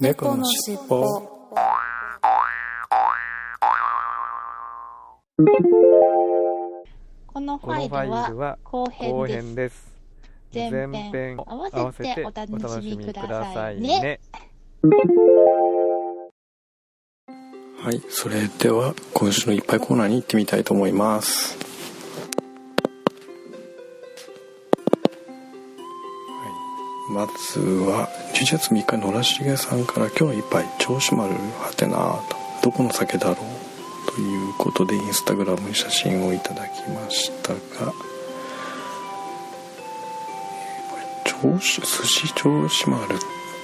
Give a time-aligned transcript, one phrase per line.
[0.00, 1.04] 猫のしっぽ
[7.26, 7.88] このファイ
[8.32, 9.90] ルは後後編です。
[10.54, 14.20] 前編合わせてお楽しみくださいね。
[17.82, 21.69] はいそれでは今週のいっぱいコーナーに行ってみたいと思います
[27.10, 31.96] まずは11月3日野良重さんから「今日一杯銚子丸はてな」
[32.30, 33.36] と「どこの酒だろう?」
[34.14, 37.52] ということでインスタグラムに写真をいただきました
[37.84, 37.92] が
[41.24, 43.18] 銚子寿司銚子丸っ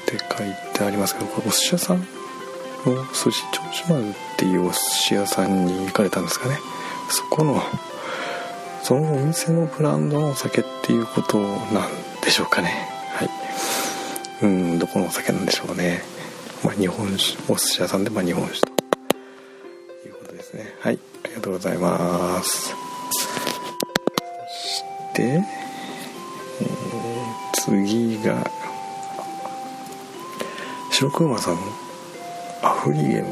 [0.07, 2.01] て書いてありますけどこれお寿司屋さん
[2.85, 6.59] の寿司銚子丸っていうお寿司屋さんに行かれたんですかね
[7.09, 7.63] そこの
[8.83, 11.91] そのお店のブランドのお酒っていうことなん
[12.23, 13.31] でしょうかねはい。
[14.43, 16.03] うんどこのお酒なんでしょうね。
[16.63, 18.67] まあ日本酒お寿司屋さんでま日本酒と。
[20.07, 20.75] いうことですね。
[20.81, 20.99] はい。
[21.25, 22.69] ありがとうございます。
[22.69, 22.77] そ
[24.53, 25.47] して、えー
[27.59, 28.49] 次が
[30.93, 31.59] 白熊さん
[32.63, 33.29] アフリゲム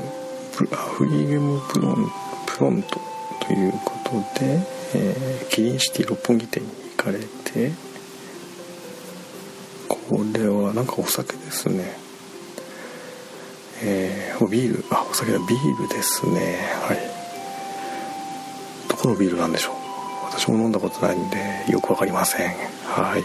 [0.73, 2.11] アフリゲムプロン
[2.47, 3.01] プロント
[3.47, 4.59] ということで、
[4.95, 7.71] えーキリンシティ六本木店に行かれて
[10.09, 11.97] これはなんかお酒ですね。
[13.83, 14.85] えー、おビール。
[14.91, 16.59] あお酒だビールですね。
[16.87, 16.99] はい。
[18.89, 19.75] どこのビールなんでしょう。
[20.31, 22.49] 私も飲んだことないんでよくわかりません。
[22.85, 23.23] はい。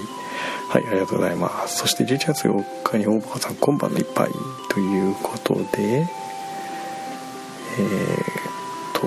[0.70, 1.78] はいありがとうございます。
[1.78, 4.30] そして11月4日に大バさん今晩の一杯
[4.70, 6.08] ということで
[7.80, 9.02] えー、と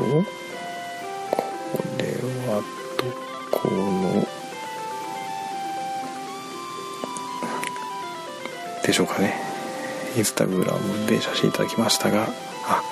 [1.30, 1.44] こ
[1.98, 2.06] れ
[2.48, 2.62] は
[2.98, 4.26] どこの
[8.92, 9.34] でしょうかね。
[10.16, 12.28] インスタグラムで写真いただきましたが
[12.66, 12.82] あ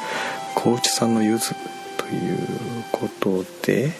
[0.54, 1.54] 高知産の柚子
[1.98, 2.38] という
[2.90, 3.92] ことで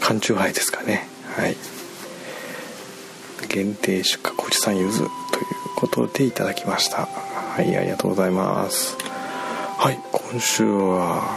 [0.00, 1.08] 缶チューハイですかね。
[1.36, 1.56] はい。
[3.48, 5.08] 限定出荷高知産柚子という
[5.74, 7.06] ことでいただきました。
[7.06, 8.96] はいありがとうございます。
[9.76, 11.36] はい今週は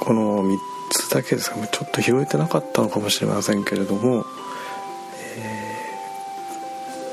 [0.00, 0.58] この3
[0.90, 4.26] つだけですかちょっと拾えてなかったのかもしれませんけれども、
[5.36, 5.67] えー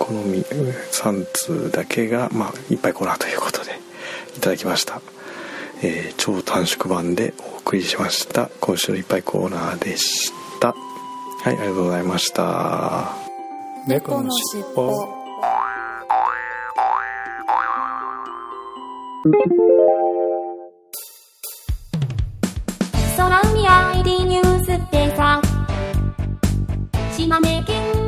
[0.06, 3.72] この3通だけがまあいっぱいコーナーということで
[4.38, 5.02] いただきました、
[5.82, 8.52] えー超短縮版でお送りしました。
[8.62, 10.74] 今週のいっぱいコーナーでした。
[10.74, 13.14] はいありがとうございました。
[13.88, 14.92] 猫のしっぽ。
[23.18, 25.42] 空海 ID ニュースってさ
[27.18, 28.05] 島根県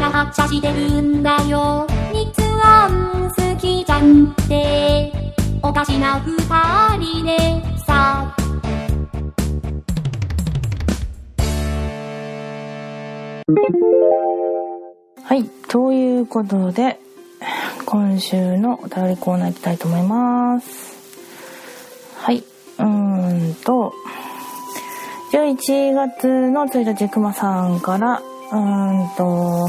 [0.00, 5.12] から発車してるんだよ日安好きじゃんって
[5.62, 6.38] おかしな二
[6.96, 7.36] 人で
[7.86, 8.34] さ
[15.22, 15.44] はい。
[15.68, 16.98] ということで、
[17.84, 20.96] 今週のお便りコーナー行きたいと思います。
[22.16, 22.38] はい。
[22.38, 23.92] うーんと、
[25.32, 28.22] 11月の1日、くまさんから、
[28.52, 29.68] うんと、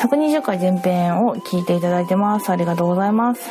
[0.00, 2.50] 120回前編を聞いていただいてます。
[2.50, 3.42] ありがとうございます。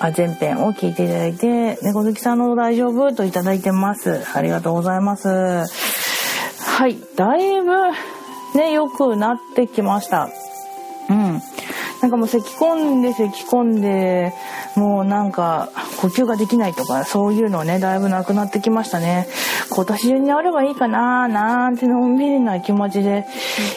[0.00, 4.22] あ、前編を聞いていただいて、猫好きさんの大丈夫といただいてます。
[4.34, 5.28] ありがとうございます。
[5.28, 7.72] はい、だいぶ
[8.58, 10.30] ね、良くなってきました。
[11.10, 11.42] うん。
[12.00, 14.32] なんかもう咳込んで咳込んで、
[14.74, 15.68] もうなんか
[16.00, 19.28] 呼吸ができないとか、そういうのね、だいぶなくなってきましたね。
[19.68, 23.26] 今年中にあればいいかななんてのんびりな気持ちで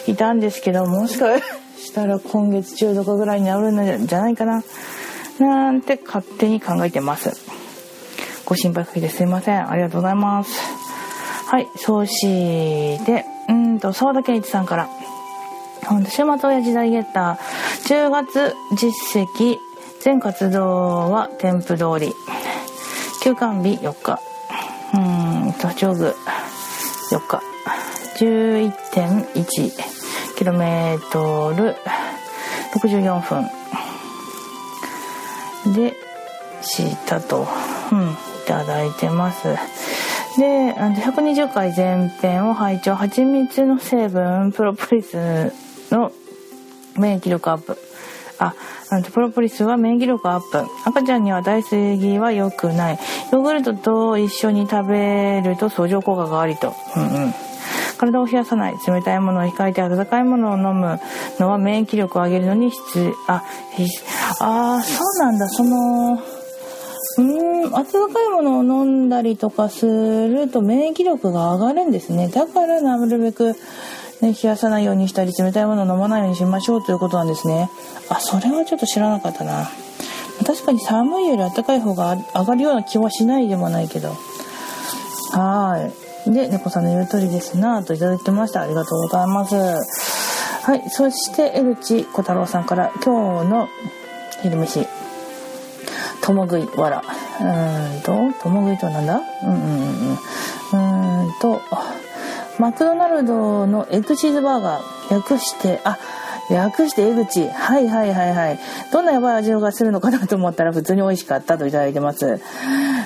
[0.07, 1.37] いたんですけど、もしか
[1.77, 4.63] したら今月中とかぐらいになるんじゃないかな
[5.39, 7.31] なんて勝手に考えてます。
[8.45, 9.69] ご心配かけてすいません。
[9.69, 10.59] ありがとうございます。
[11.47, 14.89] はい、そうして、うんと、沢田健一さんから。
[15.85, 18.07] ほんと週末親父大ゲッター。
[18.07, 19.57] 10月実績。
[20.01, 22.13] 全活動は添付通り。
[23.21, 24.19] 休館日4日。
[24.93, 26.15] うーんと上具
[27.11, 27.41] 4日。
[28.19, 30.99] 11.1km
[32.73, 33.49] 64分。
[35.71, 35.95] で
[36.61, 37.47] したと、
[37.91, 38.15] うん、い
[38.47, 39.47] ただいてます。
[40.37, 42.95] で120回前編を拝聴。
[42.95, 45.53] 蜂蜜の成分プロポリス
[45.91, 46.11] の
[46.97, 47.77] 免疫力アップ。
[48.39, 48.55] あ
[49.11, 50.65] プロポリスは免疫力アップ。
[50.85, 52.99] 赤ちゃんには大水ぎは良くない。
[53.31, 57.33] ヨーグルトと一緒に食べると相乗効果がありと、うんうん、
[58.11, 60.99] 体を冷やさない冷たいものを控えて温かいものを飲む。
[61.39, 63.13] のは免疫力を上げるのに必要。
[63.27, 63.43] あ
[64.39, 65.47] あそうなんだ。
[65.49, 66.21] その
[67.17, 72.27] うん温かいものを飲んだりとかすると免疫力が上がるんですね。
[72.27, 73.55] だからなるべく
[74.21, 77.69] ね、冷やさないようにしたり冷たいものを飲まないようにしましょうということなんですね。
[78.09, 79.69] あそれはちょっと知らなかったな。
[80.45, 84.15] 確かに寒いより暖かい方が上がるような気はしないでもないけど。
[85.31, 86.02] はい。
[86.27, 88.61] で猫さんの言う通りですなといただきました。
[88.61, 89.55] ありがとうございます。
[89.55, 93.67] はいそして江口小太郎さんから今日の
[94.41, 94.87] 昼飯。
[96.21, 97.03] 共食いわら。
[97.41, 98.11] うんと
[98.41, 99.21] 共食いとはなんだ？
[99.43, 100.17] うんうん
[100.71, 101.61] うんうんと
[102.59, 105.97] マクドナルドのエッグチーズバーガー略してあ
[106.49, 107.47] 略して江口。
[107.47, 108.59] はいはいはいはい。
[108.91, 112.41] どんなやばい味がするのかなと思ったら普通に美味しかったと頂いてます。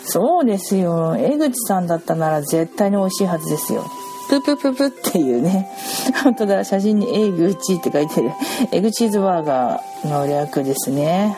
[0.03, 1.15] そうですよ。
[1.17, 3.85] 江口さんだったなら絶対に美味しいはずですよ。
[4.29, 5.69] ププププっていうね。
[6.23, 8.31] 本当だ写真に「江口」って書いてる。
[8.71, 11.37] エグチーズバーガーの略ですね。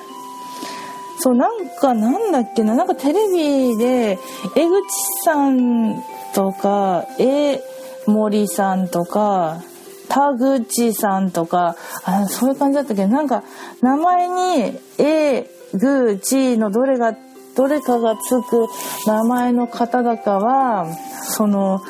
[1.19, 2.75] そうなんかなんだっけな。
[2.75, 4.17] なんかテレビで
[4.55, 4.81] 江口
[5.25, 6.01] さん
[6.33, 7.61] とかえ
[8.07, 9.61] 森さんとか
[10.09, 13.43] 田口さんとかあそういう感じだったけどなんか
[13.81, 17.15] 名前に「え」「ぐ」「ち」のどれが
[17.55, 18.67] どれかがつく
[19.05, 20.87] 名前の方だかは
[21.23, 21.81] その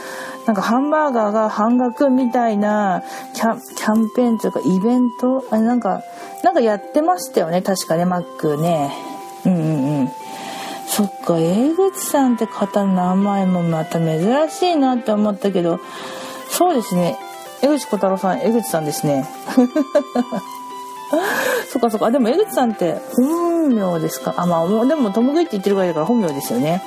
[0.45, 3.03] なんかハンバーガーが半額みたいな
[3.35, 5.45] キャキャンペーンというかイベント？
[5.51, 6.01] あれなんか
[6.43, 8.91] なんかやってましたよね確かねマックね。
[9.45, 10.09] うんうんうん。
[10.87, 15.79] そっか江口さんって方の名前もまた珍しいなって思ったけど
[16.49, 17.17] そうですね。
[17.61, 19.25] 江口小太郎さん江口さんですね。
[21.71, 22.11] そっかそっか。
[22.11, 24.33] でも江口さんって本名ですか？
[24.37, 26.81] あまあでも共食いって言ってるぐらいだから本名ですよね。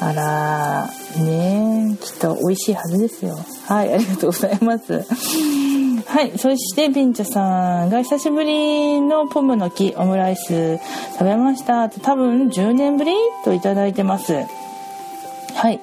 [0.00, 0.88] あら
[1.24, 3.36] ねきっと美味しいはずですよ。
[3.66, 5.04] はいありがとうございます。
[6.06, 10.78] はいそしてピンチョさんが久しぶりのポムの木オムライス
[11.14, 13.12] 食べました多分10年ぶり
[13.44, 14.34] と頂いてます。
[15.60, 15.80] はい。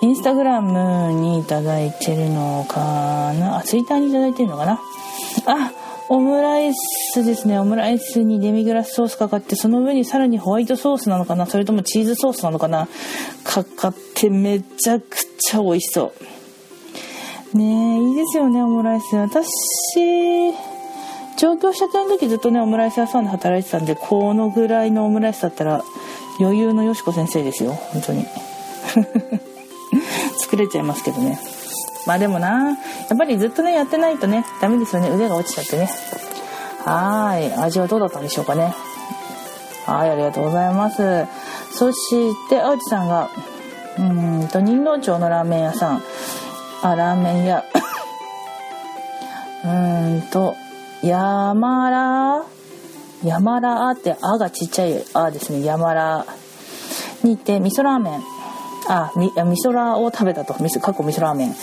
[0.00, 3.58] インスタグラムに頂いてるのかな？
[3.58, 4.80] あツイッターに頂いてるのかな？
[5.46, 5.70] あ
[6.08, 7.58] オムライスですね。
[7.58, 11.44] オムライスにデミグラスソースかかってその上にさらにホワイトソースなのかな？
[11.44, 12.88] それともチーズソースなのかな？
[13.44, 15.04] かかってめちゃく
[15.38, 16.14] ちゃ美味しそ
[17.54, 17.58] う。
[17.58, 19.14] ねえいいですよねオムライス。
[19.14, 19.46] 私
[21.36, 25.84] 上京したての時ずっとねオムライス屋さんで働いてたんでこのぐらいのオムライスだったら
[26.40, 28.24] 余裕のよしこ先生ですよ本当に。
[30.38, 31.38] 作れちゃいますけどね。
[32.06, 32.76] まあでもなや
[33.14, 35.10] っぱりずっとねやってないとねダメですよね。
[35.10, 35.90] 腕が落ちちゃってね。
[36.84, 37.52] はい。
[37.54, 38.74] 味はどうだったんでしょうかね。
[39.84, 41.26] はいありがとうございます。
[41.72, 43.30] そして青地さんが
[43.98, 46.02] うんと人道町のラーメン屋さん。
[46.82, 47.64] あラーメン屋。
[49.64, 50.54] うんと
[51.02, 52.42] 山ら
[53.24, 55.64] 山らって「あ」がちっちゃい「あ」ですね。
[55.64, 56.24] 山ら
[57.22, 58.37] に行って味噌ラーメン。
[58.88, 60.54] あみ味噌ラーを食べたと。
[60.54, 61.54] 味噌過去味噌ラーメン。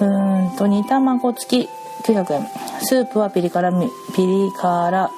[0.00, 1.68] うんと煮卵付き。
[2.04, 2.46] 900円。
[2.80, 3.72] スープはピリ辛
[4.14, 5.10] ピリ辛。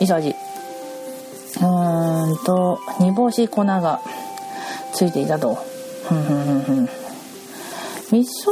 [0.00, 0.34] 味噌味。
[1.62, 4.00] うんと煮干し粉が
[4.92, 5.54] ついていたと。
[6.08, 6.88] ふんふんふんふん。
[8.10, 8.50] 味噌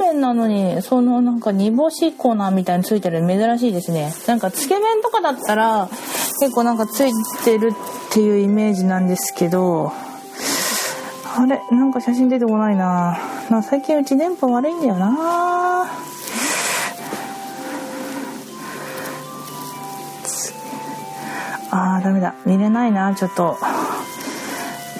[0.00, 4.12] ラーメンなのにそのなんか煮干し粉みたいについてる珍しいですね。
[4.26, 5.88] なんかつけ麺とかだったら
[6.40, 7.12] 結構なんかつい
[7.44, 9.92] てるっていうイメージなんですけど。
[11.36, 13.18] あれなんか写真出てこないな。
[13.50, 15.86] な最近うち電波悪いんだよな。
[21.70, 22.34] あーダメだ。
[22.46, 23.14] 見れないな。
[23.16, 23.58] ちょっと。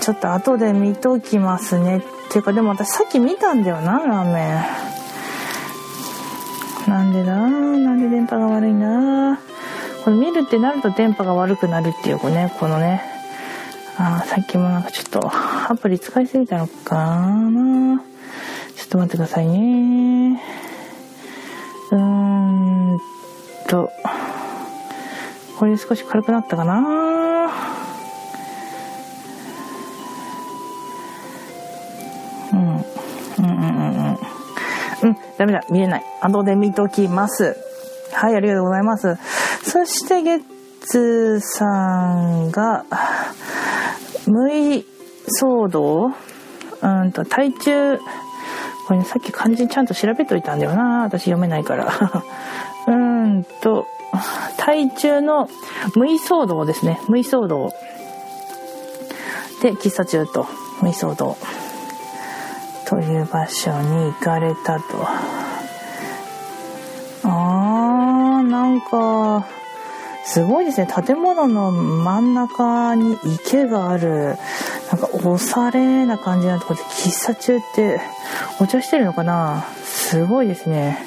[0.00, 1.98] ちょっと後で見ときますね。
[1.98, 4.60] っていうかでも私さっき見たんだよなラーメ
[6.88, 6.90] ン。
[6.90, 7.36] なんでだ？
[7.36, 7.48] な
[7.92, 9.38] んで電波が悪いな
[10.04, 13.13] これ見るってなると電波が悪くなるっていうねこのね。
[13.96, 18.02] あさっきもなんかちょっとアプリ使いすぎたのかな。
[18.76, 20.42] ちょっと待ってくださいね。
[21.92, 21.98] うー
[22.94, 23.00] ん
[23.68, 23.90] と
[25.58, 27.50] これで少し軽くなったかな。
[32.52, 32.84] うんうん
[33.38, 34.18] うんうんうん。
[35.02, 36.04] うんダメだ見えない。
[36.20, 37.56] 後で見ときます。
[38.12, 39.16] はいありがとうございます。
[39.62, 40.42] そしてゲッ
[40.84, 42.84] ツさんが
[44.26, 44.87] 無意
[45.40, 46.12] 騒動？
[46.83, 47.99] うんと体中
[48.87, 51.04] これねさっき漢字ちゃんと調べといたんだよな。
[51.04, 51.93] 私読めないから。
[52.87, 53.87] うんと
[54.59, 55.49] 体中の
[55.97, 57.00] 無意騒動ですね。
[57.09, 57.71] 無意騒動。
[59.62, 60.47] で喫茶中と
[60.83, 61.37] 無意騒動。
[62.87, 64.85] という場所に行かれたと。
[67.25, 69.47] あーなんか
[70.26, 70.88] すごいですね。
[71.07, 74.37] 建物の真ん中に池がある。
[74.90, 78.00] なんかおしゃれな感じなところで喫茶中って
[78.61, 79.64] お茶してるのかな？
[79.85, 81.07] すごいですね。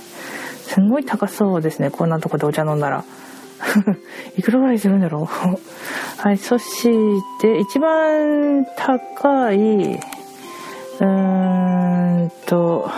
[0.68, 1.90] すごい高そうですね。
[1.92, 3.04] こんなとこでお茶飲んだら。
[4.38, 5.26] いくらぐらいするんだろう？
[6.22, 6.88] はいそし
[7.42, 12.90] て一番高いうーんと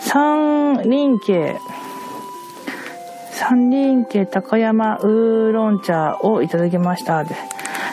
[0.00, 1.58] 三輪家。
[3.38, 7.24] 三輪家高山ウーロン茶をいただきました。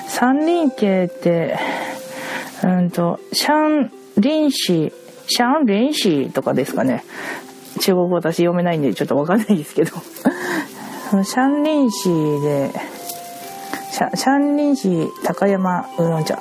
[0.07, 1.59] 三輪家って
[2.63, 4.91] うんとシャンリンシ
[5.27, 7.03] シャンリンシとかですかね。
[7.79, 9.91] 中国語私読めないんでちょっとわかんないですけど。
[11.23, 12.09] シャンリンシ
[12.41, 12.71] で
[13.91, 16.39] シャシャンリンシ高山ウーロン茶。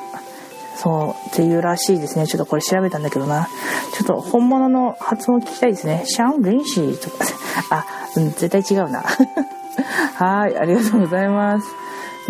[0.77, 2.27] そうっていうらしいですね。
[2.27, 3.49] ちょっとこれ調べたんだけどな。
[3.95, 6.05] ちょっと本物の発音聞きたいですね。
[6.07, 7.25] シャンリンシーとか。
[7.71, 9.05] あうん絶対違うな。
[10.15, 11.67] はいありがとうございます。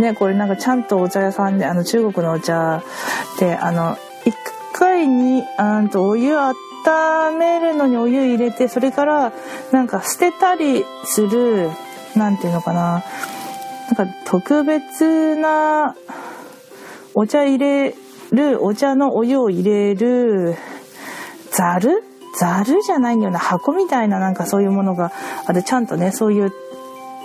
[0.01, 2.83] ねこれなんかちゃんとお茶屋さんであの中国のお茶
[3.37, 4.35] ってあの一
[4.73, 6.55] 回にあんとお湯温
[7.39, 9.33] めるのにお湯入れてそれから
[9.71, 11.71] なんか捨てたりする
[12.17, 13.03] なんていうのかな。
[13.97, 15.95] なんか特別な
[17.15, 17.95] お茶入れ
[18.33, 20.57] るお茶のお湯を入れる
[21.51, 22.03] ざる？
[22.37, 23.39] ざるじゃないんだよな。
[23.39, 25.13] 箱みたいななんかそういうものが
[25.47, 26.53] あれちゃんとねそういう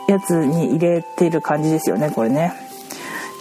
[0.07, 2.53] やつに入れてる感じですよねこれね。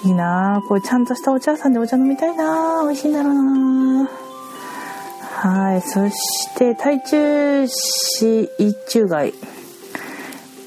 [0.05, 4.09] いいなこれちゃんとしたお茶屋さんでお茶飲みたいな美味しいんだろうな
[5.35, 5.83] はい。
[5.83, 9.35] そして台中市一中街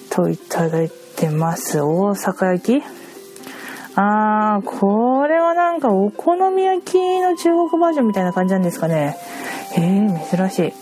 [0.09, 1.81] といただいてます。
[1.81, 3.00] 大阪焼き？
[3.95, 9.17] あーこれはなんかお好み焼きの中国バージョンみたいな感じなんですかね。
[9.73, 10.73] へえ珍しい。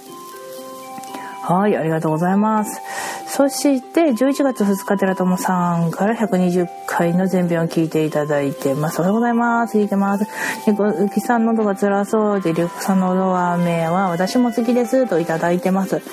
[1.42, 2.80] はいありがとうございます。
[3.26, 9.00] そして11月2日寺友さんから120回の前編を聞いていただいてます。
[9.00, 9.78] おはようございます。
[9.78, 10.26] 聞いてます。
[10.66, 15.08] でうきさん喉が辛そうでりゅうこさんのど飴は私も好きです。
[15.08, 16.04] といただいてます。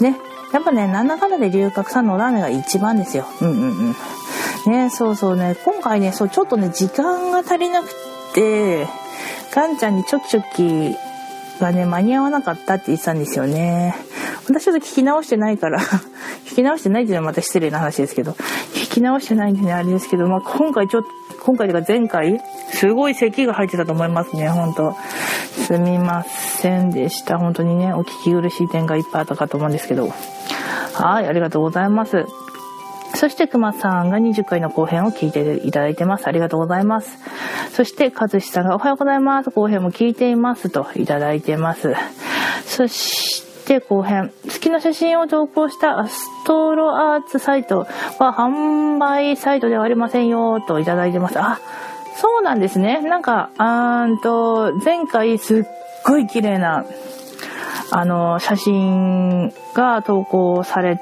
[0.00, 0.16] ね。
[0.54, 3.26] やっぱねなんだかんだで龍角散のおラーメンが一番ですよ。
[3.42, 3.96] うんうんうん。
[4.68, 4.90] ね。
[4.90, 5.56] そうそうね。
[5.64, 7.88] 今回ねそうちょっとね時間が足りなく
[8.34, 8.86] て
[9.54, 10.96] ガンちゃんにチョキチョキ
[11.60, 13.94] がね間に合わなかったって言ってたんですよね。
[14.48, 15.80] 私ちょっと聞き直してないから
[16.46, 18.32] 聞き直してないっていうのはまた失礼な話ですけど
[18.74, 21.08] 聞き直してないんでねあれですけど、まあ、今回ちょっと
[21.46, 22.40] 今回というか前回
[22.72, 24.48] すごい咳が入ってたと思いますね。
[24.48, 24.96] 本当。
[25.66, 27.38] すみませんでした。
[27.38, 30.12] 本当にねお聞き苦しい点がいっぱいあったかと思うんですけど。
[30.92, 32.26] はいありがとうございます。
[33.16, 36.26] そして熊さんが20回の後編を聞いていただいてます。
[36.28, 37.18] ありがとうございます。
[37.72, 39.50] そして和志さんがおはようございます。
[39.50, 41.94] 後編も聞いていますといただいてます。
[42.66, 47.86] そして後編、月の写真を投稿したアストロアーツサイト
[48.18, 51.38] は販売サイトではありませんよといただいてます。
[51.40, 51.58] あ、
[52.16, 53.00] そうなんですね。
[53.00, 55.62] なんか、あーんと、前回すっ
[56.04, 56.84] ごい綺麗な、
[57.90, 61.00] あの、写真が投稿され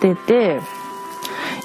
[0.00, 0.60] てて、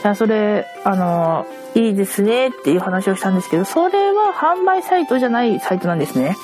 [0.06, 6.38] いや、それ、あの、いいですねっていう話をしたんですけど、それは販売サイトじゃないサイトなんですね。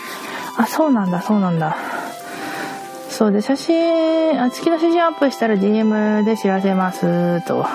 [0.58, 1.78] あ、そうなんだ、そうなんだ。
[3.12, 7.68] そうで、写真、あ月の写真アップしたら DM で知らせますと。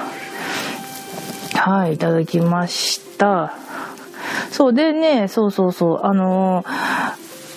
[1.55, 3.53] はい、いただきました。
[4.51, 6.65] そうでね、そうそうそう、あの、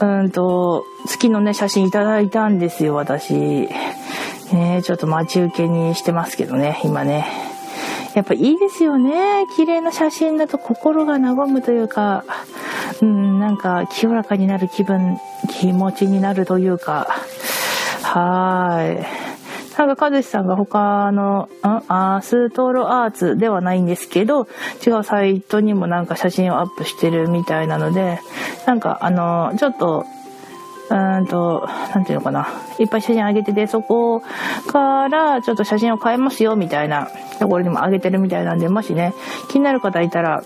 [0.02, 3.34] うんと、月のね、写真いただいたんですよ、私。
[4.54, 7.49] ね、ちょっと待ち受けにしてますけどね、今ね。
[8.16, 9.46] やっぱいいですよね。
[9.56, 12.24] 綺麗な写真だと心が和むというか、
[13.02, 15.18] うん、なんか清らかになる気分、
[15.50, 17.08] 気持ちになるというか、
[18.04, 19.30] はい。
[19.80, 24.48] なんか、和志さんが他の、んアーストロアーツではないんですけど、
[24.86, 28.20] 違うサイトにもなんか写真をアップしてるみたいなので、
[28.66, 30.06] なんかあの、ちょっと、
[30.90, 32.48] うんと、なんていうのかな。
[32.80, 34.22] いっぱい写真あげてて、そこ
[34.68, 39.14] からちょっと写真を変えますよ、みたいなところにもあげてるみたいなんで、もしね、
[39.50, 40.44] 気になる方いたら、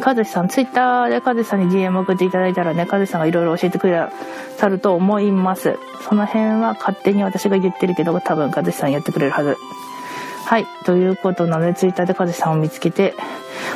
[0.00, 4.08] かずしさん、ツイッターでかずしさんに DM 送っていただいたらね、かずしさんがいろいろ教えてくれ
[4.58, 5.78] たると思います。
[6.08, 9.56] その辺は勝手に私が言ってるけど、多分かずしさんやってくれるはず。
[10.46, 10.66] はい。
[10.84, 13.14] ということなので、ツイッターでかずしさんを見つけて、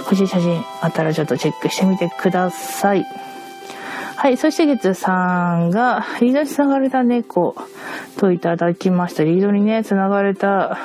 [0.04, 3.04] 欲しい写真あったらちょっとチェックしてみてください。
[4.16, 4.36] はい。
[4.36, 7.56] そして月3が、リードに繋がれた猫
[8.16, 9.24] といただきました。
[9.24, 10.78] リードにね、繋がれた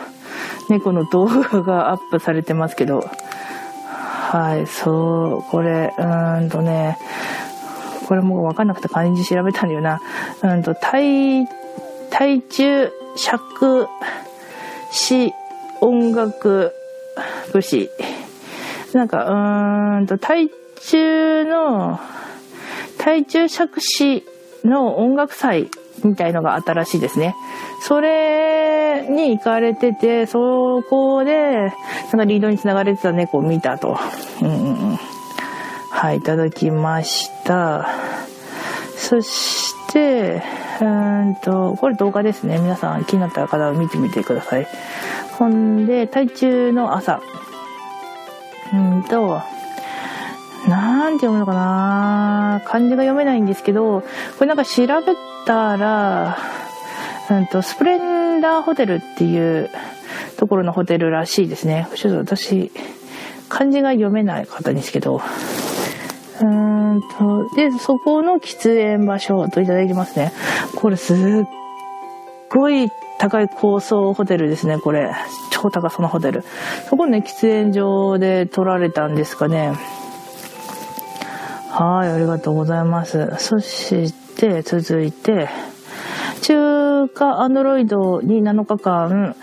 [0.70, 3.04] 猫の動画がアップされてますけど、
[4.32, 4.68] はい。
[4.68, 6.98] そう、これ、うーんとね、
[8.08, 10.02] これもうわかんなくて漢字調べたんだよな。
[10.44, 11.46] うんと、体、
[12.10, 13.88] 体中尺
[14.92, 15.32] 詩
[15.82, 16.74] 音楽
[17.54, 17.90] 武士。
[18.94, 20.50] なんか、うーんと、体
[20.82, 22.00] 中の、
[23.10, 24.24] 体中尺詩
[24.64, 25.72] の音楽祭
[26.04, 27.36] みたいのがあったらしいですね。
[27.82, 31.72] それに行かれてて、そこで、なん
[32.12, 33.98] かリードに繋がれてた猫を見たと。
[34.44, 35.00] うん
[35.90, 37.88] はい、いただきました。
[38.96, 40.44] そして、
[40.80, 42.60] うんと、これ動画ですね。
[42.60, 44.68] 皆さん気になった方は見てみてください。
[45.40, 47.22] ほんで、体中の朝。
[48.72, 49.42] うんと、
[50.68, 52.62] なんて読むのかな？
[52.66, 54.08] 漢字が読めないんですけど、こ
[54.42, 56.38] れなんか調べたら、
[57.32, 59.70] うんと、スプレンダーホテルっていう
[60.38, 61.88] ところのホテルらしいですね。
[61.96, 62.72] ちょっと私、
[63.48, 65.22] 漢字が読めない方ですけど、
[66.42, 70.32] うんと、で、そこの喫煙場所といただいてますね。
[70.76, 71.18] これすっ
[72.50, 75.14] ごい高い高層ホテルですね、これ。
[75.52, 76.44] 超高層のホテル。
[76.90, 79.74] そこね、喫煙所で撮られたんですかね。
[81.70, 83.30] はい、ありがとうございます。
[83.38, 84.04] そし
[84.36, 85.48] て、続いて、
[86.42, 89.36] 中華アンドロイドに7日間、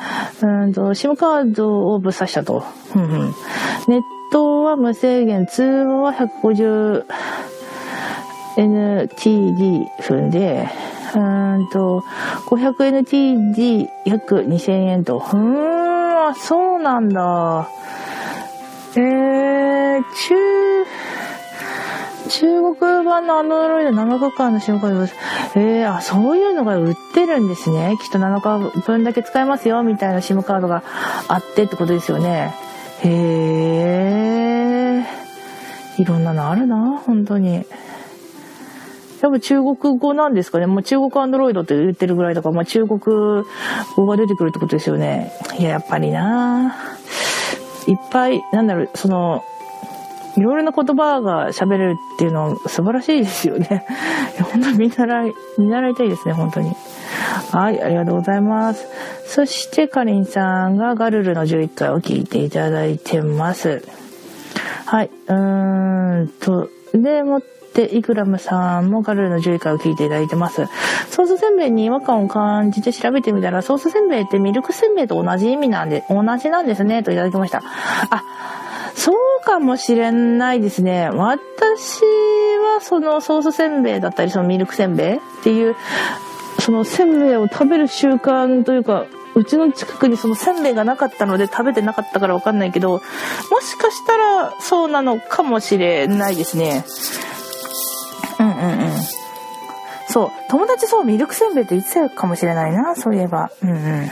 [0.42, 2.64] うんと、SIM カードをぶっ刺したと。
[3.88, 4.02] ネッ
[4.32, 6.12] トは無制限、通話は
[8.56, 10.68] 150NTD 分で、
[11.14, 12.02] うんと、
[12.46, 15.18] 500NTD 約2000円と。
[15.18, 17.68] うーん、そうなんだ。
[18.96, 20.75] えー、中、
[22.28, 25.14] 中国版のアンドロイド7日間の使用カードです。
[25.54, 27.96] えー、あ、そういうのが売ってるんですね。
[28.00, 30.82] きっと7日分だけ使えますよ、みたいな SIM カードが
[31.28, 32.54] あってってことですよね。
[33.02, 33.08] へ
[35.98, 36.02] え。
[36.02, 37.64] いろんなのあるな、本当に。
[39.20, 40.66] 多分中国語なんですかね。
[40.66, 43.44] もう中国アンドロイドって言ってるぐらいだから、まあ中国語
[44.06, 45.32] が出てくるってことですよね。
[45.58, 46.76] いや、やっぱりな
[47.86, 49.44] いっぱい、なんだろう、その、
[50.36, 53.86] いろいろな言葉が喋れるっていうのは素晴らしいですよね。
[54.52, 56.72] 本当に見習い、見習いたいですね、本当に。
[57.52, 58.86] はい、ありがとうございます。
[59.24, 63.82] そして、かりんさんがガルルの11回を聞いていただいてます。
[64.84, 70.66] はい、うーんと、でもって、イクラムさんもガルルの11回を聞いていただいてます。
[71.10, 77.62] ソースせんべいに違和感を感じて調べてみたら、ソースせんべいってミルクせんべいと同じ意味なんで、同じなんですね、といただきました。
[78.10, 78.22] あ、
[78.96, 81.10] そうかもしれないですね。
[81.10, 85.76] 私はそのソースせんべいだったり、そのミルクせんべいっていう、
[86.58, 89.04] そのせんべいを食べる習慣というか、
[89.34, 93.00] うちの近くにそのせんべいがなかったので食べてなかったからわかんないけど、も
[93.60, 96.84] しかしたらそうなのかもしれないですね。
[98.40, 98.90] うんうんうん。
[100.08, 100.30] そう。
[100.48, 103.50] 友達そう、ミルクせんべいって言ってたかもしれないな、そういえば。
[103.62, 104.10] うんうん。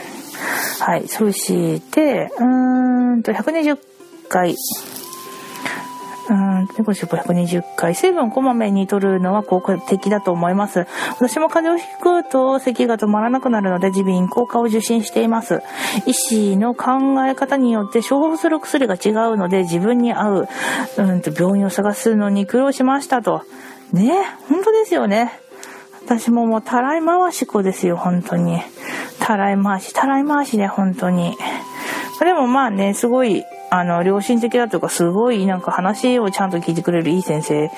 [0.80, 1.08] はい。
[1.08, 3.78] そして、うーんと、120
[4.28, 4.56] 回。
[6.30, 7.94] うん、猫シ120回。
[7.94, 10.86] 水分をこまめに取るのは効果的だと思います。
[11.20, 15.62] 私も風邪をひくと咳が止まらなくなるので耳鼻咽喉科を受診しています。
[16.06, 16.92] 医師の考
[17.26, 20.48] え方によって処方する薬が違うので自分に合う、
[20.96, 23.42] うんと病院を探すのに苦労しましたと。
[23.92, 24.14] ね
[24.48, 25.32] 本当ですよね。
[26.06, 28.60] 私ももうたらい回し子ですよ、本当に。
[29.20, 31.36] たらい回し、たらい回しで本当に。
[32.20, 37.70] でもまあね、すごいあの、良心的だというか、すごいなんか話をちゃんと聞いてくれるいい先生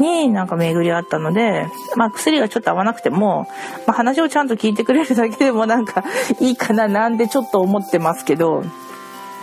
[0.00, 3.46] になんか巡り合ったので、まあ薬がちょっと合わなくても、
[3.86, 6.04] まあ話をちゃんと聞いてくれるだけでもなんか
[6.40, 8.64] いいかななんてちょっと思ってますけど、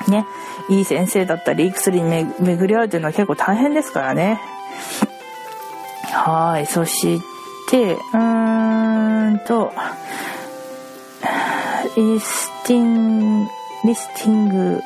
[0.07, 0.25] ね、
[0.69, 4.41] いい先生だったり、いい薬に巡り合うというのは結構大変ですからね。
[6.11, 7.21] はい、そし
[7.69, 9.71] て、うーんと、
[11.95, 13.47] リスティン、
[13.85, 14.81] リスティング、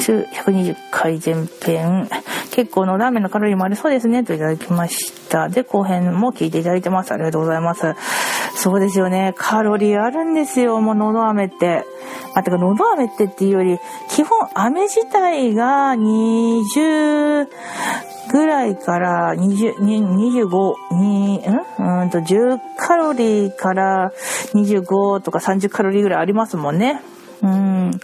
[0.00, 2.08] 中120回前編。
[2.52, 5.48] 結構のラーメンのカロリーもありそうですね、といただきました。
[5.48, 7.12] で、後編も聞いていただいてます。
[7.12, 7.94] ありがとうございます。
[8.54, 9.34] そうですよね。
[9.36, 11.84] カロリーあるんですよ、もう喉飴って。
[12.34, 17.48] あ、てか、喉飴ってっていうより、基本飴自体が20
[18.30, 21.40] ぐらいから20、25、に、ん？
[22.02, 24.12] うんと10カロリーから
[24.54, 27.00] 25とか30カロリーぐらいありますもんね。
[27.44, 27.90] うん。
[27.90, 28.00] 1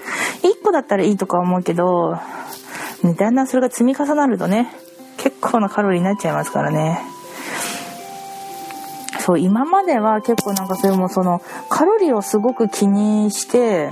[0.63, 2.19] 個だったらいいとか思うけど、
[3.17, 4.71] だんだんそれが積み重なるとね、
[5.17, 7.01] 結構なカロリーになっちゃいますからね。
[9.21, 13.91] そう今までは結構なんかそれもそのカロリーをすごく気にして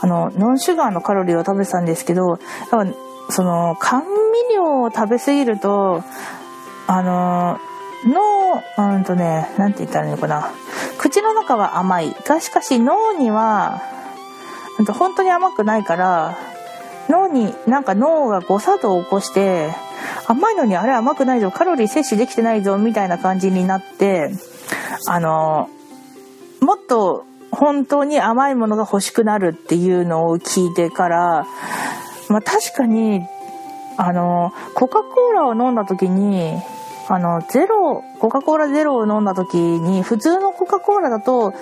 [0.00, 2.38] あのノンシュガーのカロリーを食べてたんですけどやっ
[2.70, 2.86] ぱ
[3.30, 6.04] その甘味料を食べ過ぎると
[6.86, 7.58] あの
[8.04, 10.50] 脳うんとね何て言ったらいいのかな
[10.98, 13.82] 口の中は甘いがしかし脳には
[14.86, 16.38] と本当に甘くないから
[17.08, 19.70] 脳になんか脳が誤作動を起こして
[20.26, 24.30] 甘いのにあれ甘くないぞカロリー摂取できてないぞみたいな感じになって
[25.06, 25.68] あの
[26.60, 31.46] もっと本当に甘いものが欲しくなるっていうのを聞いてから
[32.28, 33.22] まあ確かに
[33.98, 36.60] あのコカ・コーラを飲んだ時に
[37.08, 41.52] あのゼロコカ・コーラゼロを飲んだ時に普通のコカ・コーラだと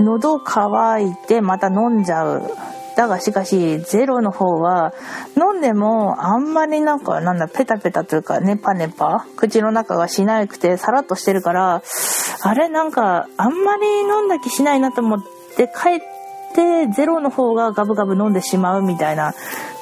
[0.00, 2.50] 喉乾いてまた飲んじゃう。
[2.96, 4.92] だがしかしゼロの方は
[5.36, 11.82] 飲んでもあんまりなんかなんだペタペタというかネパネパ口の中がしなくてさらっとしてるから
[12.42, 15.22] あれなんかあんまり飲んだ気しないなと思っ
[15.56, 16.00] て帰っ
[16.54, 19.34] てゼロの方がガブガブ飲んでしまうみたいな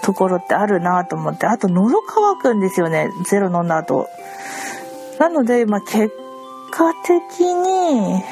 [0.02, 3.10] ところってあるなと思ってあと喉乾くんですよね。
[3.26, 4.08] ゼロ飲んだ後。
[5.18, 6.14] なのでまあ結
[6.70, 8.22] 果的に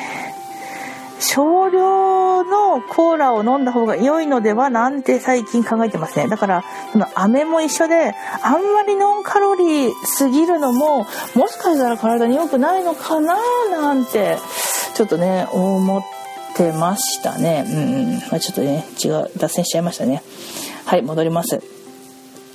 [1.19, 6.29] 少量のコーラを飲んだ方が良いのではなんて最近考えてますね。
[6.29, 13.37] だからその飴も一緒であんまりノンカロリーすぎるのももしかしたら体に良くないのかな
[13.71, 14.39] なんて
[14.95, 16.03] ちょっとね思っ
[16.55, 17.65] てましたね。
[17.67, 20.23] うん、まあ、ちょっとね違う脱線しちゃいましたね。
[20.85, 21.63] はい戻ります。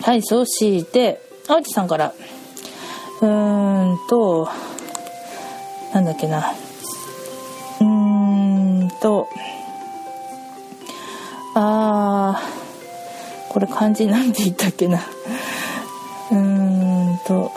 [0.02, 2.13] はいそして青地さんから。
[3.21, 4.50] うーんと
[5.93, 6.54] なんだっけな。
[9.01, 9.27] と。
[11.53, 14.99] あーこれ漢字なんて言ったっけな。
[16.31, 17.51] うーんと。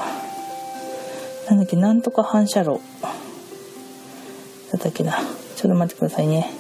[1.49, 2.81] なんだっけなんとか反射炉。
[4.73, 5.13] だったっけな。
[5.55, 6.51] ちょっと待ってくださいね。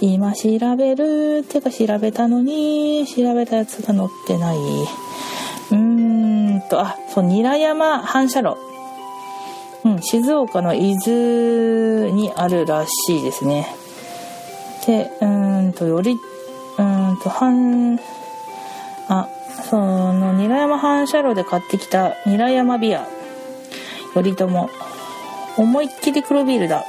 [0.00, 4.56] 今調べるってか調べたのに調べたやつが載ってない。
[4.56, 6.80] うーんと。
[6.80, 8.58] あそう韮山反射炉。
[9.84, 13.68] うん、静岡の伊豆にあるらしいですね。
[14.86, 16.12] でうんとより
[16.78, 17.98] うんと半
[19.08, 19.28] あ
[19.68, 23.06] その韮山反射炉で買ってきた韮山ビア
[24.14, 24.46] 頼朝
[25.56, 26.84] 思いっきり黒ビールだ。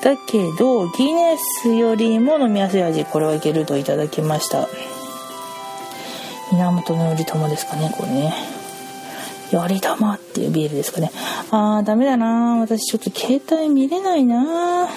[0.00, 4.68] だけどギネスよりも飲みやすい味これはいけるといただきました。
[6.52, 8.32] 源頼朝ですかねこれね。
[9.50, 11.10] 頼朝っていうビールですかね。
[11.50, 14.88] あーダメだな私ちょっと携帯見れないな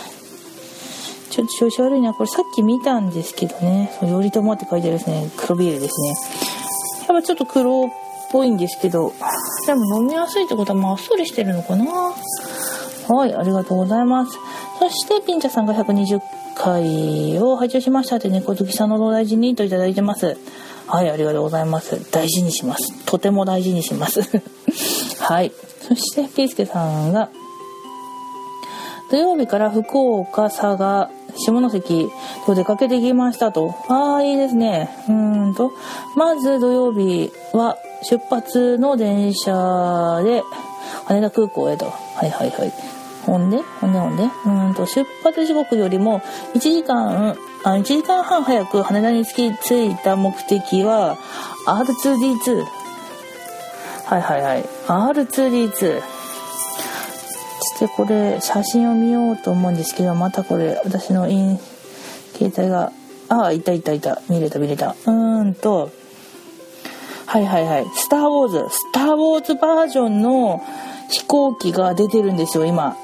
[1.31, 2.13] ちょっと調子悪いな。
[2.13, 3.91] これさっき見たんですけどね。
[3.99, 5.31] そう、頼朝って書いてあるですね。
[5.37, 6.09] 黒ビールですね。
[7.07, 7.89] やっぱちょっと黒っ
[8.31, 9.13] ぽいんですけど、
[9.65, 12.13] でも飲みやすいってことはまっそりしてるのかな。
[13.07, 14.37] はい、ありがとうございます。
[14.79, 16.19] そして、ピンチャさんが120
[16.55, 20.37] 回を拝聴しましたって猫好きさんのお大事にといただいてます。
[20.87, 22.11] はい、ありがとうございます。
[22.11, 23.05] 大事にします。
[23.05, 24.21] とても大事にします。
[25.19, 25.51] はい。
[25.87, 27.29] そして、ケイスケさんが、
[29.09, 32.11] 土曜日から福岡、佐賀、下関
[32.45, 33.75] と出かけてきましたと。
[33.87, 34.89] ああ、いいですね。
[35.07, 35.71] うんと、
[36.15, 40.43] まず土曜日は出発の電車で
[41.05, 41.85] 羽田空港へと。
[41.85, 42.73] はいはいはい。
[43.25, 43.61] ほんで？
[43.79, 43.99] ほんで？
[43.99, 44.23] ほんで？
[44.45, 46.21] うんと、出発時刻よりも
[46.55, 51.17] 1時間、あ、1時間半早く羽田に着き着いた目的は
[51.67, 52.65] R2D2。
[54.05, 54.65] はいはいはい。
[54.87, 56.20] R2D2。
[57.81, 61.59] でこれ写真を見ようと思うんですけどまたこれ私のイン
[62.37, 62.91] 携帯が
[63.27, 64.21] ああいたいたいた。
[64.29, 64.89] 見れた見れた。
[64.89, 65.89] うーんと
[67.25, 70.61] はいはいはい「スター・ウォーズ」「スター・ウォーズ」バージョンの
[71.09, 72.89] 飛行機が出てるんですよ今。
[72.91, 72.95] っ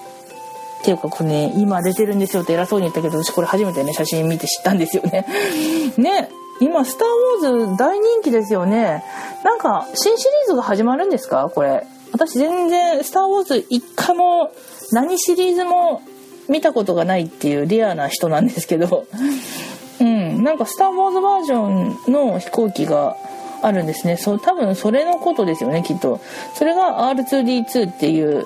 [0.83, 5.25] ていうかこれね今出てるんですよって偉そうに言ったけど私これ初めてね写真見て知ったんですよね。
[5.97, 9.03] ね今「スター・ウォーズ」大人気ですよね。
[9.43, 11.49] なんか新シリーズが始まるんですか？
[11.53, 11.87] これ。
[12.11, 14.51] 私全然「スター・ウォーズ」一回も
[14.91, 16.01] 何シリーズも
[16.47, 19.05] 見たことがないっていうレアな人なんですけど
[19.99, 21.67] うんなんか「スター・ウォーズ」バージョ
[22.09, 23.15] ンの飛行機が
[23.61, 24.17] あるんですね。
[24.17, 26.19] そう多分それのことですよねきっと。
[26.53, 28.45] それが R2D2 っていう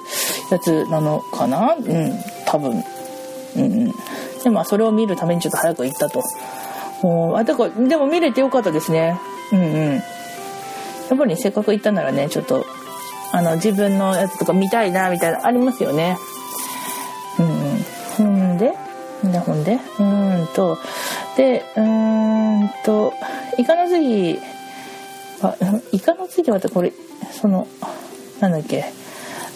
[0.50, 1.76] やつなのかな？
[1.78, 2.14] うん
[2.46, 2.84] 多分。
[3.58, 3.94] うんうん。
[4.42, 6.24] でもそれを見るためにちょっと早く行ったと。
[7.04, 9.20] もうあだからでも見れてよかったですね。
[9.52, 9.94] うんうん。
[9.96, 10.02] や
[11.14, 12.66] っぱりせっかく行ったならねちょっと
[13.34, 16.18] あの自分のやつとか見たいなみたいなありますよね。
[17.40, 17.86] うん、
[18.18, 18.74] ほんで
[19.26, 19.80] んでほんで？
[20.00, 20.78] うんと。
[21.38, 23.14] でうんと
[23.58, 24.38] イカの次
[25.42, 25.56] は
[25.94, 26.92] イカの次はこれ
[27.32, 27.68] その
[28.40, 28.92] なんだっけ？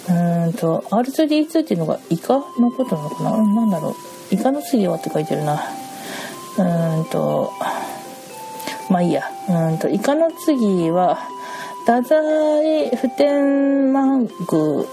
[0.08, 3.38] うーんと R2D2 っていうのがイカのことなのかな？
[3.38, 3.96] んなんだろう。
[4.34, 5.62] イカの次はって書いてるな。
[6.58, 7.52] うーんと
[8.90, 9.30] まあいいや。
[9.50, 11.20] うんとイカの次は
[11.86, 14.30] 太宰普天満宮
[14.82, 14.86] う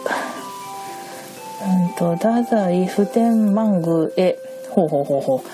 [1.88, 5.44] んと太宰普天満宮へほうほうほうほ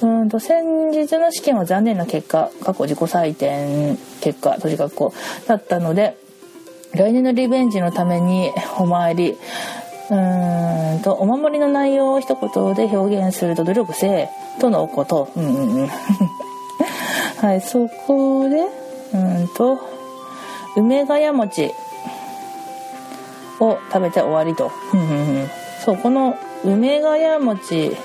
[0.00, 0.06] う。
[0.06, 5.12] うんと先日の試験は残念な結果過去自己採点結果閉じ括弧
[5.46, 6.16] だったので
[6.94, 9.36] 来年のリベンジのためにお参り
[10.10, 14.28] うんとお守りの内容を一言で表現すると努力せえ
[14.60, 15.30] とのこと。
[15.36, 15.88] うんうんうん。
[17.36, 18.64] はいそこで
[19.12, 19.95] うんと
[20.76, 21.72] 梅ヶ谷餅
[23.60, 24.70] を食べて終わりと、
[25.84, 27.96] そうこの梅ヶ谷餅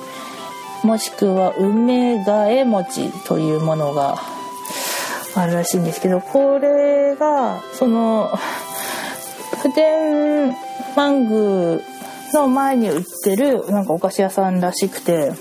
[0.84, 4.18] もしくは梅ヶ枝餅というものが
[5.36, 8.32] あるらしいんですけどこれがその
[9.62, 10.56] 普天
[10.96, 11.80] 満宮
[12.34, 15.34] の前に売ってるなんかお菓子屋さんらしくて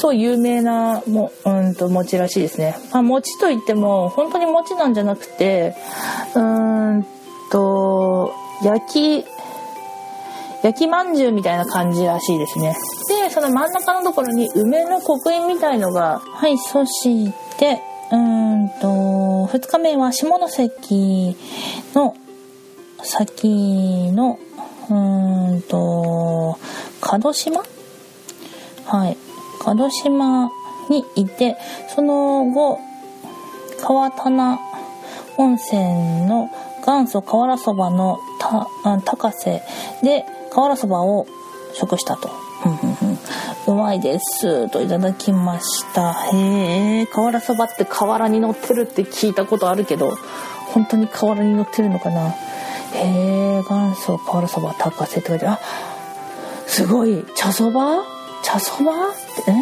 [0.00, 5.74] そう有名なもうんと餅らしいですね、まあ、餅といっても本当に餅なんじゃなくて
[6.34, 7.06] うん
[7.52, 8.32] と
[8.64, 9.26] 焼き
[10.62, 12.74] 焼きまんじゅうみたいな感じらしいですね。
[13.08, 17.22] でその真ん中のところに梅の刻印みたいのがはいそし
[17.58, 21.36] てうんと2日目は下関
[21.94, 22.14] の
[23.02, 24.38] 先の
[24.90, 24.94] う
[25.54, 26.58] んと
[27.22, 27.62] 門島？
[28.86, 29.16] はい。
[29.64, 30.50] 門島
[30.88, 31.56] にいて
[31.94, 32.80] その後
[33.82, 34.58] 川棚
[35.36, 36.50] 温泉の
[36.84, 38.68] 元祖瓦そばのた
[39.04, 39.62] 高瀬
[40.02, 41.26] で瓦そばを
[41.74, 42.30] 食したと。
[43.66, 46.12] うまいですといただきました。
[46.32, 50.18] へえ瓦そばって瓦に乗ってるって聞いたことあるけど
[50.74, 52.30] 本当に瓦に乗ってるのかな。
[52.30, 52.34] へ
[52.94, 55.58] え元祖瓦そば高瀬って書いてあ
[56.66, 57.24] すごい。
[57.34, 58.02] 茶そば？
[58.42, 58.92] 茶そば？
[59.48, 59.52] え？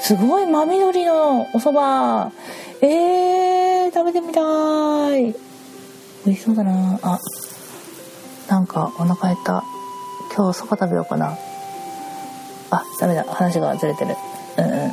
[0.00, 2.34] すごい真緑のお蕎麦
[2.82, 5.34] えー、食べてみたい。
[6.24, 6.98] 美味しそうだな。
[7.02, 7.18] あ
[8.48, 9.64] なんかお腹減った。
[10.36, 11.36] 今日そば食べようかな。
[12.70, 13.24] あダメだ。
[13.24, 14.14] 話がずれてる。
[14.58, 14.90] うんうん。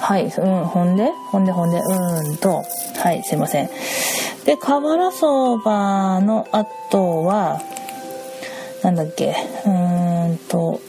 [0.00, 1.10] はいうんほんで？
[1.30, 1.78] ほんでほんで。
[1.78, 2.64] うーんと。
[2.96, 3.70] はいすいません。
[4.44, 7.60] で瓦そばの後は
[8.82, 9.36] なんだっけ？
[9.66, 10.80] うーんと。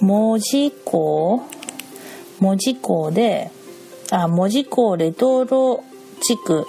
[0.00, 1.42] 門司港
[2.40, 3.50] 門司港で
[4.10, 5.84] あ門司港レトロ
[6.20, 6.66] 地区。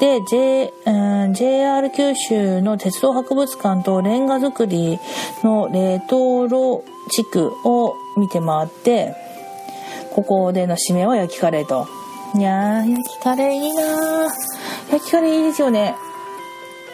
[0.00, 4.98] で、J うん、JR 九州の鉄道博物館とレンガ造り
[5.42, 9.16] のレトロ地区を見て回って
[10.14, 11.88] ここでの締めは焼きカレーと。
[12.36, 14.92] いやー焼きカレーいいなー。
[14.92, 15.96] 焼きカレーいいですよね。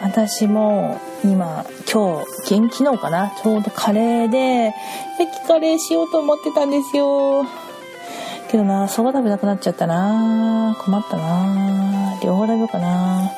[0.04, 3.32] 私も今今日元気のかな？
[3.42, 4.74] ちょうどカレーで
[5.18, 7.46] 焼きカレーしようと思ってたんですよ。
[8.50, 10.76] けどなそば食べなくなっちゃったな。
[10.78, 12.20] 困ったな。
[12.22, 13.30] 両方食べようかな。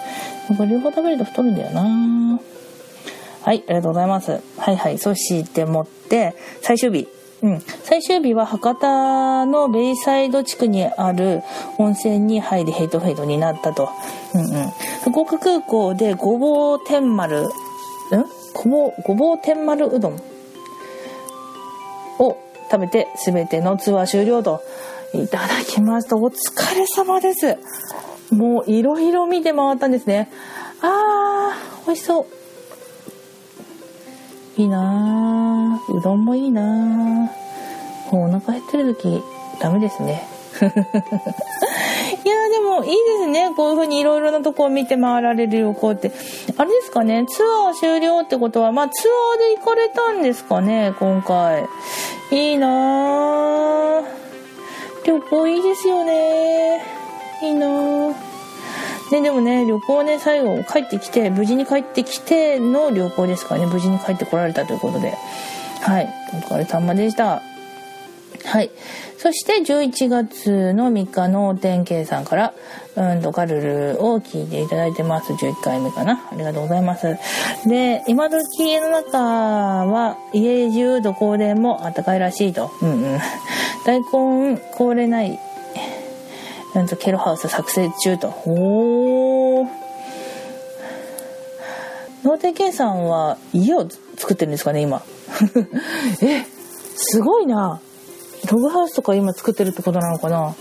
[0.58, 2.40] これ両方食べると太るんだよな。
[3.42, 4.42] はいありがとうございます。
[4.58, 7.06] はいはいそしてもって最終日。
[7.42, 11.42] うん、最終日は博多のベイサイド地区にある
[11.78, 13.90] 温泉に入りヘイトフェイトになったと、
[14.34, 14.48] うんうん、
[15.04, 17.48] 福岡空港でごぼう天丸ん？
[18.54, 20.20] ごぼうごぼう天丸うどん
[22.18, 22.36] を
[22.70, 24.62] 食べて全てのツアー終了と。
[25.14, 26.34] いただきましたお疲
[26.74, 27.56] れ様です。
[28.34, 30.28] もういろいろ見て回ったんですね。
[30.82, 32.26] あー美味しそう。
[34.58, 36.62] いいなうどんもいいな
[38.10, 39.22] もうお腹減ってる時
[39.60, 40.26] ダメですね。
[42.24, 43.52] いやでもいいですね。
[43.56, 46.12] こういう風にいろいろなとこを見て回られる旅行って。
[46.56, 47.26] あれですかね。
[47.26, 51.66] ツアー終了ってことはまあツアーで行かれたんですかね今回。
[52.30, 54.02] いいな
[55.04, 56.82] 旅行いいですよね。
[57.42, 57.66] いいな
[59.12, 65.16] ね、でもね旅行ね最後帰ってきて無事に帰ってきての旅行ですからね無事に帰ってこられたということで。
[65.80, 66.12] はい。
[66.32, 67.42] お疲れ様でした。
[68.44, 68.70] はい。
[69.18, 72.54] そして11月の3日の天慶さんから
[72.96, 75.32] うんとガルルを聞いていただいてます。
[75.32, 76.28] 11回目かな。
[76.32, 77.16] ありがとうございます。
[77.66, 82.70] で今時家の中は家中どこでも暖かいらしいと。
[82.82, 83.20] うんうん。
[83.84, 85.38] 大根凍れない。
[86.76, 88.28] なんとケロハウス作成中と。
[88.44, 89.68] おー。
[92.22, 95.00] 農天健さんは家を作ってるんですかね、今。
[96.20, 96.44] え、
[96.94, 97.80] すごいな。
[98.52, 100.54] ログハウスとか今作ってるってことなのかな。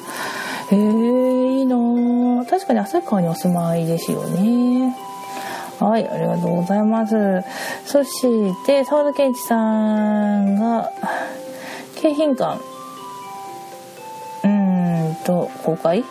[0.72, 4.96] へえー、いいな確かに旭川にお住まいですよね。
[5.82, 7.44] はい、ありがとうございます。
[7.86, 10.94] そして、沢田健一さんが、
[11.98, 12.75] 京浜館、
[15.26, 16.00] と、公開？
[16.00, 16.08] って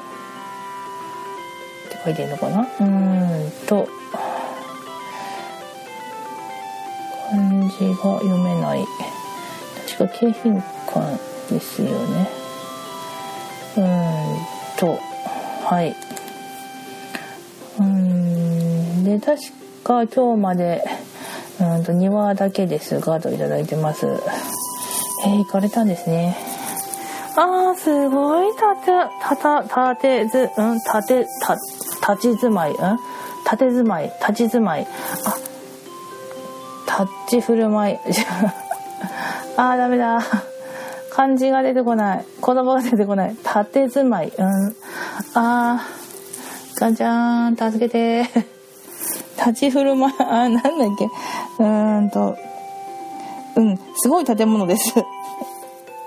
[2.05, 2.61] 書いてるのかな？
[2.63, 3.89] うーんと、
[7.31, 8.85] 漢字が読めない。
[9.97, 12.29] 確か京浜館ですよね。
[13.77, 13.87] うーん
[14.77, 14.99] と、
[15.65, 15.97] はい。
[17.79, 19.05] うーん。
[19.05, 19.43] で確
[19.85, 20.83] か今日まで
[21.61, 24.07] うんと2話だけですがといただいてます。
[24.07, 26.37] えー、行かれたんですね。
[27.37, 31.55] あーすごいたてたたたてずうんたてた
[32.15, 32.99] 立ち住まいうん？
[33.45, 34.87] 立て住まい立ち住まい。
[35.27, 35.37] あ
[36.87, 37.99] タッチ振る舞い。
[39.57, 40.21] あーダメだ。
[41.11, 42.25] 漢字が出てこない。
[42.45, 43.31] 言葉が出てこない。
[43.31, 44.77] 立て住まいうん？
[45.35, 48.29] あーガンちゃん、助けて。
[49.39, 50.63] 立ち振る舞い、あ、なんだっ
[50.99, 51.05] け？
[51.07, 52.37] うーんと。
[53.57, 54.93] うん、すごい建物です。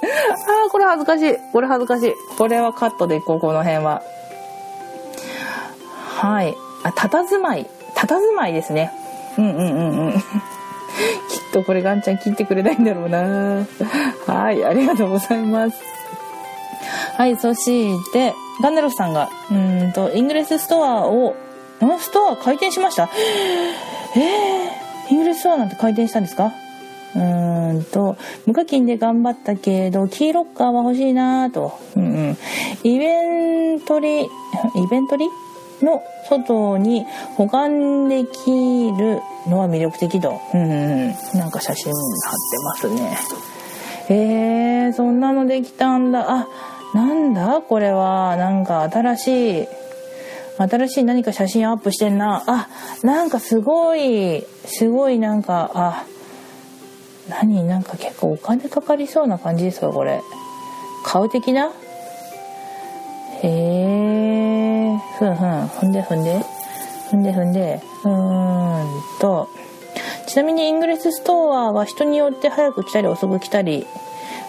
[0.02, 1.36] あー、これ恥ずかしい。
[1.52, 2.14] これ恥ずかしい。
[2.38, 4.02] これはカットでいこう、この辺は。
[6.16, 6.56] はい。
[6.84, 7.66] あ、佇まい。
[7.96, 8.92] 佇まいですね。
[9.38, 10.14] うんうんうんうん。
[10.20, 10.24] きっ
[11.54, 13.66] とこれガンちゃん聞いてくれないんだろうな。
[14.28, 15.78] はい、ありがとうございます。
[17.18, 21.36] はい、そして、ガンネロフさんが、うんと、イングレスストアを、
[22.00, 23.10] ストア開店しました
[24.16, 26.52] えー、イングレスストアなんて開店したんですか？
[27.16, 27.20] う
[27.80, 31.80] んと、無課金で頑張ったけど、キーロッカーは欲しいなと。
[31.96, 32.38] うんうん。
[32.84, 34.28] インベントリ、イン
[34.90, 35.28] ベントリ
[35.82, 40.40] の外に保管できるのは魅力的と。
[40.54, 40.76] うんうんう
[41.36, 41.40] ん。
[41.40, 41.98] なんか写真貼
[42.76, 43.18] ってますね。
[44.10, 46.26] えー、そんなのできたんだ。
[46.30, 46.48] あ、
[46.94, 47.62] なんだ？
[47.62, 48.36] これは。
[48.38, 49.68] なんか新しい、
[50.58, 52.44] 新しい何か写真アップしてんな。
[52.48, 52.68] あ、
[53.04, 56.06] なんかすごい、すごいなんか、あ、
[57.30, 57.64] 何？
[57.64, 60.22] なんか結構お金かかりそうな感じですかこれ。
[61.06, 61.72] 買う的な？
[63.44, 66.44] へえ、ふんふん、ふんでふんで、
[67.12, 68.88] ふんでふんで、うーん
[69.20, 69.48] と、
[70.28, 73.86] ちなみにイングレスストアは人によって早く来たり遅く来たり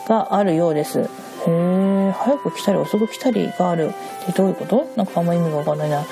[0.08, 1.00] があるようです。
[1.00, 1.04] へ
[1.46, 3.90] え、早く来たり遅く来たりがある
[4.22, 4.86] ってどういうこと？
[4.96, 6.00] なんかあんま意味がわかんないな。
[6.00, 6.04] う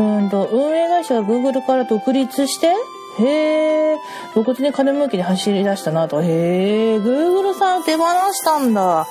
[0.00, 2.72] ーんと、運営会社が Google から独立して
[3.18, 3.96] へえ、
[4.32, 6.22] 露骨に金儲けに走り出したなと。
[6.22, 9.06] へえ、Google さん手放したんだ。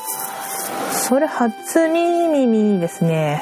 [0.91, 3.41] それ初耳ですね。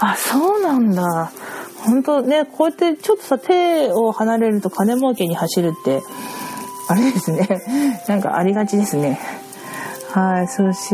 [0.00, 1.30] あ、そうなんだ。
[1.84, 6.02] 本当ね、こうやってちょっとさ、手を離れると金儲けに走るって、
[6.88, 7.62] あれですね。
[8.08, 9.18] なんかありがちですね。
[10.12, 10.90] はい、そし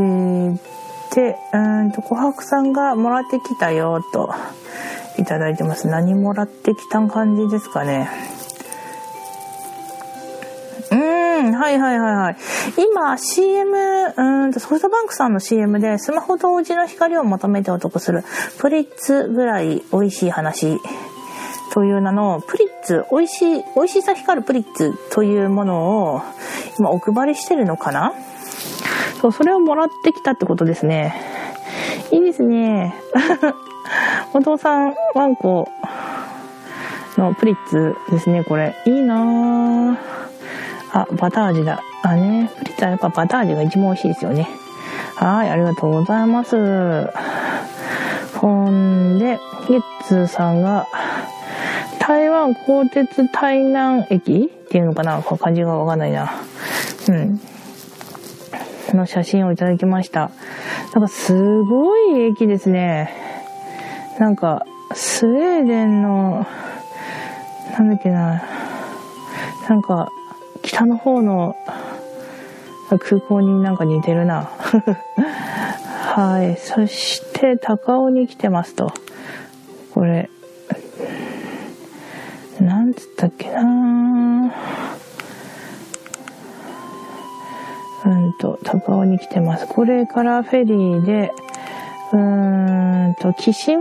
[1.10, 4.32] て、うんと、琥珀さんがもらってきたよ、と、
[5.18, 5.88] いただいてます。
[5.88, 8.08] 何もらってきた感じですかね。
[11.48, 12.36] はいはいはいはい。
[12.76, 18.24] 今、CM、うんと、ソフトバンクさんの CM で、スマホとおじの光を求めてお得する、
[18.58, 20.78] プリッツぐらい美味しい話。
[21.72, 26.22] という名の、プリッツ、美味しい、美味しさ光るプリッツというものを、
[26.78, 28.12] 今お配りしてるのかな？
[29.20, 31.14] そう、それをもらってきたってことですね。
[32.10, 32.94] いいですね。
[34.34, 35.68] お父さんワンコ
[37.16, 38.74] のプリッツですね、これ。
[38.84, 40.19] いいなぁ。
[40.92, 41.82] あ、バター味だ。
[42.02, 44.48] あね、プリッツはやっぱバター味が一番美味しいですよね。
[45.16, 47.10] はい、ありがとうございます。
[48.38, 50.86] ほんで、ゲッツーさんが、
[51.98, 54.50] 台湾鋼鉄台南駅？
[54.52, 55.22] っていうのかな？
[55.22, 56.32] 漢字がわかんないな。
[57.08, 57.40] うん。
[58.96, 60.30] の写真をいただきました。
[60.94, 63.14] なんかすごい駅ですね。
[64.18, 66.46] なんか、スウェーデンの、
[67.78, 68.42] なんだっけな。
[69.68, 70.10] なんか、
[70.62, 71.56] 北の方の
[72.98, 74.50] 空港になんか似てるな。
[76.14, 76.56] はい。
[76.56, 78.92] そして、高尾に来てますと。
[79.94, 80.28] これ、
[82.60, 84.52] なんつったっけな
[88.04, 89.66] うんと、高尾に来てます。
[89.68, 91.32] これからフェリーで、
[92.12, 93.80] うーんと、紀新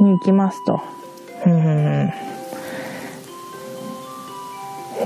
[0.00, 0.80] に行きますと。
[1.46, 2.29] うん。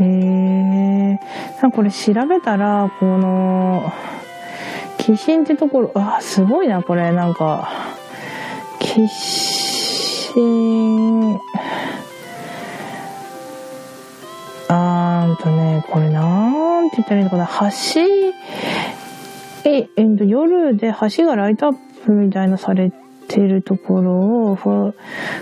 [0.00, 1.20] へえ。
[1.62, 3.92] なんかこれ調べたら、この、
[4.98, 7.68] 紀新ってところ、あ、すごいな、これ、なんか、
[8.80, 10.34] 紀新、
[14.68, 18.00] あーんとね、これなんて言ったらいいのかな、橋、
[19.64, 21.74] え、えっと、夜で橋がライトアッ
[22.04, 24.12] プみたいなされててるところ
[24.52, 24.94] を、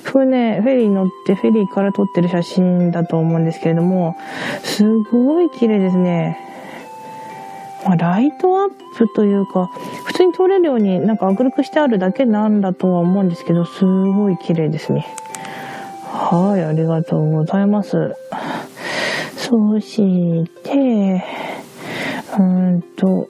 [0.04, 4.16] 船、フェリー乗ってフェリーから撮ってる写真だと思うんですけれども、
[4.62, 6.38] すごい綺麗ですね。
[7.84, 9.70] まあ、ライトアップというか、
[10.04, 15.06] 普通に撮れるようになんか明るくしてあるだけなんだとは思うんですけど、すごい綺麗ですね。
[16.04, 18.14] はい、ありがとうございます。
[19.36, 21.24] そして、
[22.38, 23.28] うーんと、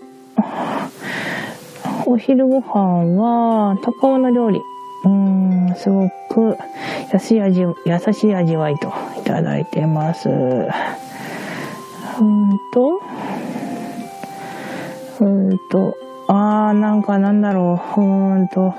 [2.04, 4.60] お昼ご飯は、高尾の料理。
[5.04, 6.56] うん、すごく
[7.12, 7.74] 安い味、優
[8.12, 10.28] しい味わいといただいてます。
[10.28, 10.68] うん
[12.72, 13.00] と、
[15.20, 15.96] うんと、
[16.28, 18.74] あー、なんかなんだろう、うんと、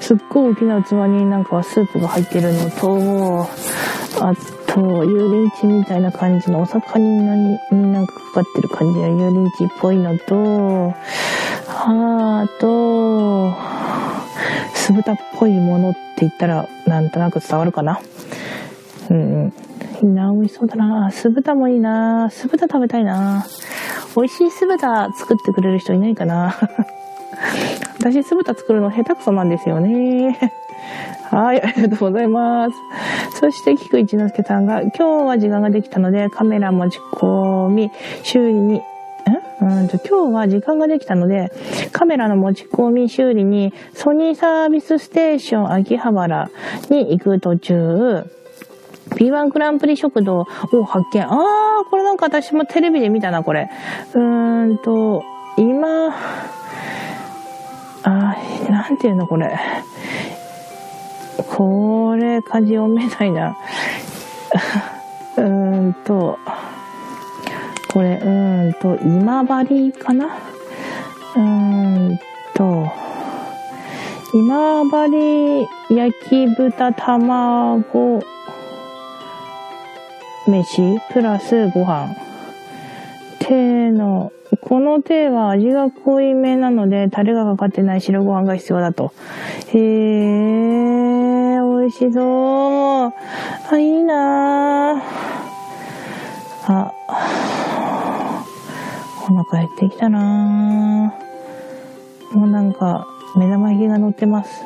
[0.00, 3.48] すっごい大きな器になんかスープが入ってるのと、
[4.20, 4.34] あ
[4.66, 6.98] と、油淋鶏みたいな感じのお魚
[7.36, 10.94] になんかかかってる感じの油淋鶏っぽいのと、
[11.72, 13.54] あと、
[14.74, 18.00] 酢豚っぽいものって言ったらなんとなく伝わるかな？
[19.10, 19.52] うん。
[20.02, 21.10] いいな、美味しそうだな。
[21.10, 22.30] 酢豚もいいな。
[22.30, 23.46] 酢豚食べたいな。
[24.16, 26.54] 美味しい酢豚作ってくれる人いないかな？
[27.98, 30.52] 私酢豚作るの下手くそなんですよね。
[31.30, 32.76] はい、ありがとうございます。
[33.38, 37.92] そして、菊一之輔さんが、今日は時間ができたので、カメラ持ち込み、
[38.24, 38.82] 修理に、
[39.62, 41.52] うんと今日は時間ができたので、
[41.92, 46.50] カメラの持ち込み修理に、ソニーサービスステーション秋葉原
[46.88, 48.24] に行く途中、
[49.10, 50.44] B1 グランプリ食堂を
[50.84, 51.22] 発見。
[51.22, 53.68] あー、これなんか私もテレビで見たな、これ。
[54.14, 55.22] うーんと、
[55.58, 56.08] 今、
[58.02, 59.58] あー、なんていうの、これ。
[61.48, 63.56] これ、漢字読めないな。
[65.36, 66.38] うーんと、
[67.92, 70.26] これ、うんと、今治かな？
[70.26, 71.42] うー
[72.12, 72.18] ん
[72.54, 72.86] と、
[74.32, 78.22] 今治焼き豚卵
[80.46, 82.14] 飯プラスご飯。
[83.40, 84.30] 手の、
[84.60, 89.12] この手は味が濃いめなので、タレがかかってない白ご飯が必要だと。
[89.72, 93.12] へえ、美味しそう。
[93.72, 95.02] あ、いいな
[96.68, 96.92] あ、
[99.30, 101.14] 腹減ってきたな
[102.32, 104.62] もうなんか、目玉焼きが乗ってます。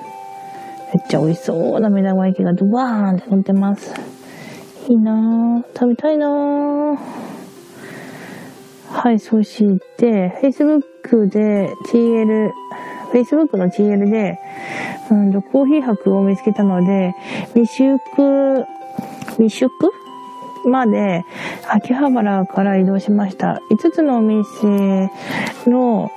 [0.95, 3.95] めっちゃ美味しそうな目玉焼きがドバーンって乗ってます。
[4.89, 6.29] いいな食べたいな
[8.95, 12.53] はい、そして、Facebook で TL、
[13.13, 14.39] Facebook の TL で、
[15.11, 17.15] うん、コーヒー博を見つけたので、
[17.55, 18.65] 未宿、
[19.37, 19.71] 未宿
[20.69, 21.25] まで
[21.69, 23.61] 秋葉原から移動しました。
[23.71, 25.11] 5つのお店
[25.67, 26.11] の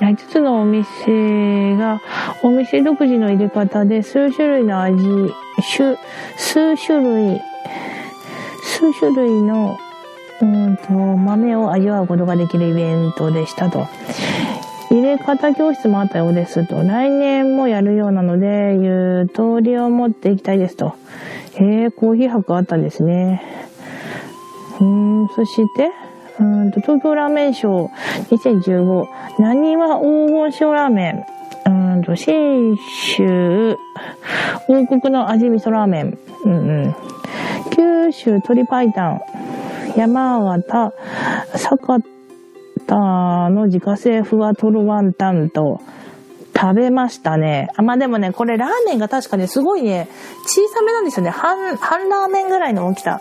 [0.00, 2.02] 5つのお店が
[2.42, 5.32] お店独自の入れ方で数種類の味、
[5.62, 5.96] 数
[6.76, 7.40] 種類、
[8.62, 9.78] 数種類の
[10.42, 13.86] うんと豆を味わうことができるイベントでしたと。
[14.90, 16.82] 入れ方教室もあったようですと。
[16.82, 20.94] 来年もやるようなので、ゆとりを持っていきたいですと。
[21.58, 23.42] へえ、コーヒー博あったんですね。
[24.80, 25.90] うん、そして、
[26.38, 29.06] うんと東京ラーメンショー2015、
[29.38, 31.24] 何は黄金塩ラーメン。
[31.66, 33.76] うんと、新州
[34.68, 36.18] 王国の味味噌ラーメン。
[36.44, 36.96] うんうん。
[37.74, 38.90] 九州鶏白湯。
[39.96, 40.92] 山形、
[41.54, 42.04] 酒
[42.86, 45.80] 田の自家製ふわとろワンタンと、
[46.58, 47.68] 食べましたね。
[47.76, 50.08] あ、まあ、でもね、これラーメンが確かね、すごいね、
[50.46, 51.30] 小さめなんですよね。
[51.30, 53.20] 半、半ラーメンぐらいの大きさ。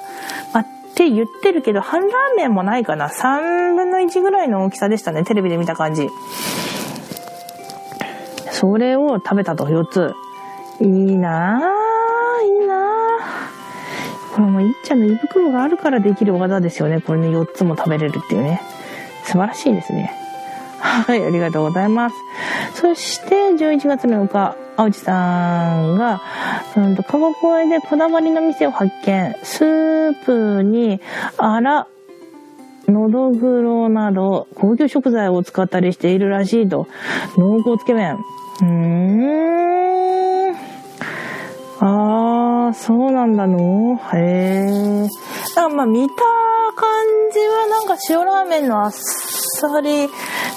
[0.53, 3.09] まあ、って言ってるけど、半ラーメンもないかな。
[3.09, 5.23] 3分の1ぐらいの大きさでしたね。
[5.25, 6.09] テレビで見た感じ。
[8.51, 10.13] それを食べたと、4つ。
[10.79, 14.35] いいなぁ、いいなぁ。
[14.35, 17.01] これもいっちゃんの胃袋があるからできる技ですよね。
[17.01, 18.61] これね、4つも食べれるっていうね。
[19.23, 20.24] 素晴らしいですね。
[20.85, 22.15] はい、ありがとうございます。
[22.75, 26.21] そして、11月7日、青地さんが、
[26.77, 29.35] うんと、川越でこだわりの店を発見。
[29.43, 31.01] スープに、
[31.37, 31.87] あら、
[32.87, 36.87] のどぐろなど、高級食材を使ったりしているらしいと。
[37.37, 38.17] 濃厚つけ麺。
[38.61, 38.65] うー
[40.51, 40.74] ん。
[41.79, 43.99] あー、そうなんだの？
[44.13, 45.09] へー。
[45.55, 46.15] なんかまあ見た
[46.75, 46.85] 感
[47.31, 50.09] じはなんか塩ラーメンのあっさり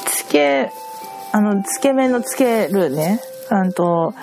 [0.06, 0.70] つけ、
[1.32, 3.20] あの、つけ麺のつけるね。
[3.50, 4.14] うんと、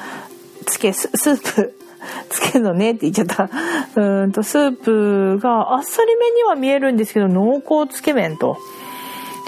[0.65, 1.73] つけ、スープ、
[2.29, 3.49] つけるのねって言っちゃった。
[3.95, 8.57] うんと、スープがあっさりめには見えるんですけど、濃厚つけ麺と。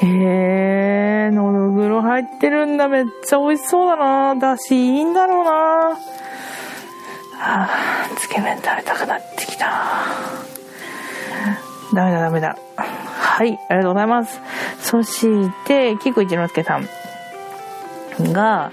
[0.02, 2.88] へえー、のどぐろ入ってるんだ。
[2.88, 4.36] めっちゃ美味しそうだな。
[4.36, 5.98] だし、いいんだろうな。
[7.40, 9.66] はあ、つけ麺食べたくなってきた。
[11.94, 12.58] ダメだダメだ。
[12.76, 14.40] はい、ありがとうございます。
[14.82, 18.72] そして、キク一之輔さんが、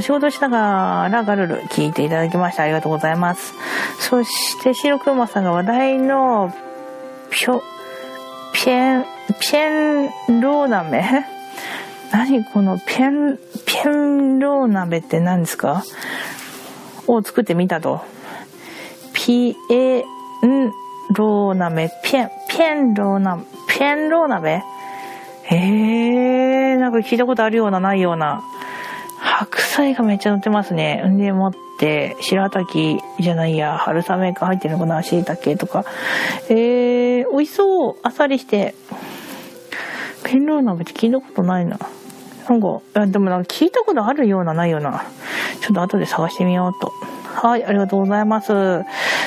[0.00, 2.62] 仕事しながらガルル聞いていただきました。
[2.64, 3.54] ありがとうございます。
[4.00, 6.52] そして、白熊さんが話題の、
[7.30, 7.62] ぴょ、
[8.52, 9.04] ぴえん、
[9.40, 11.04] ぴえんロー鍋？
[12.12, 15.84] 何このぴえん、ぴえんロー鍋って何ですか？
[17.08, 18.00] を作ってみたと。
[19.12, 20.04] ピエン
[21.14, 24.62] ロー鍋、ぴえん、ぴえんロー鍋、ぴえんロー鍋？
[25.50, 28.42] えー、なんか聞いたことあるようなないような。
[29.20, 31.02] 白菜がめっちゃ乗ってますね。
[31.06, 35.84] んでもって、白滝じゃないや、春雨が入ってるのかな、椎茸とか。
[36.50, 37.96] えー、美味しそう。
[38.02, 38.74] あっさりして。
[40.24, 41.78] ペンロー鍋って聞いたことないな。
[42.48, 45.04] なんか、でもなんか聞いたことあるようなないような。
[45.60, 46.92] ちょっと後で探してみようと。
[47.34, 48.84] はい、ありがとうございます。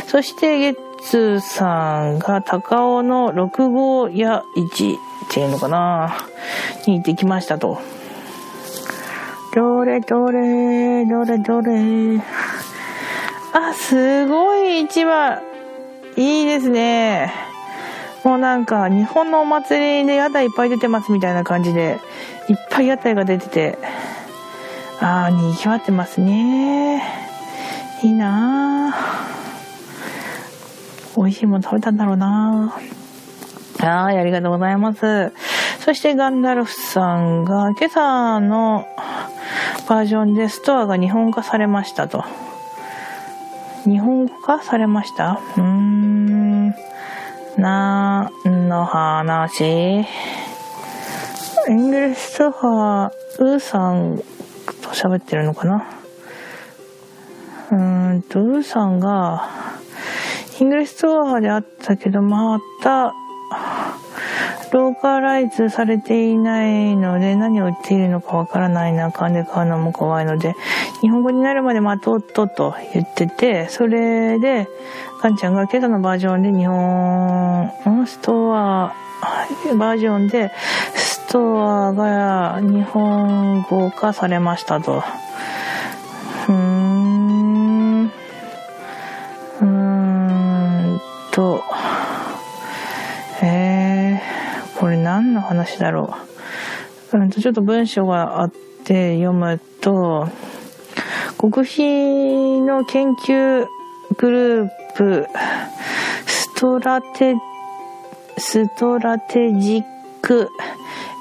[0.07, 4.97] そして、ゲッツーさんが高尾の6号屋1っ
[5.29, 6.17] ていうのかな
[6.87, 7.79] に行ってきましたと。
[9.53, 12.21] どれどれ、どれどれ。
[13.53, 15.41] あ、すごい市場。
[16.17, 17.33] いいですね。
[18.23, 21.99] もうなんか、日本のお祭りで屋台いっぱい出てますみたいな感じで、
[22.51, 23.77] いっぱい屋台が出てて、
[24.99, 27.01] ああ、賑わってますね。
[28.03, 28.93] いいな
[31.15, 32.75] 美味しいもの食べたんだろうな
[33.79, 35.31] はい、ありがとうございます。
[35.79, 38.85] そしてガンダルフさんが今朝の
[39.87, 42.25] バージョンでストアが日本化されましたと。
[43.85, 45.39] 日本化されました？
[45.55, 46.75] うーん。
[47.57, 48.29] 何
[48.67, 50.05] の話？
[51.69, 54.17] イングリッシュストア、ウーさん
[54.81, 55.85] と喋ってるのかな？
[57.71, 59.49] うーんと、ウーさんが、
[60.59, 63.13] イングリッシュストアであったけど、また、
[64.71, 70.55] ローカライズされていないので何を言っているのかわからない中で買うのも怖いので
[71.01, 74.69] 日本語になるまで待とうとと言っててそれで
[75.21, 77.69] ガンちゃんが今朝のバージョンで日本
[78.07, 78.93] ストア
[79.77, 80.53] バージョンで
[81.31, 84.97] ストアが日本語化されましたと。
[84.97, 88.03] うーん。
[88.07, 91.01] うーん
[91.31, 91.63] と。
[93.41, 96.17] えーこれ何の話だろ
[97.13, 97.17] う。
[97.17, 98.51] うん、ちょっと文章があっ
[98.83, 100.27] て読むと、
[101.41, 103.67] 極秘の研究
[104.17, 105.27] グループ、
[106.25, 107.35] ストラテ、
[108.37, 109.83] ストラテジッ
[110.21, 110.49] ク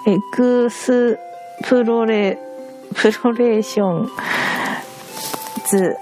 [0.07, 1.19] エクス
[1.65, 2.39] プロレ、
[2.95, 4.11] プロレーション
[5.69, 5.97] ズ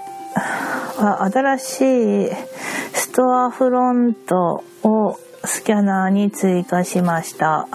[0.97, 2.29] は新しい
[2.93, 7.67] ストアフロントをスキャナーに追加しました。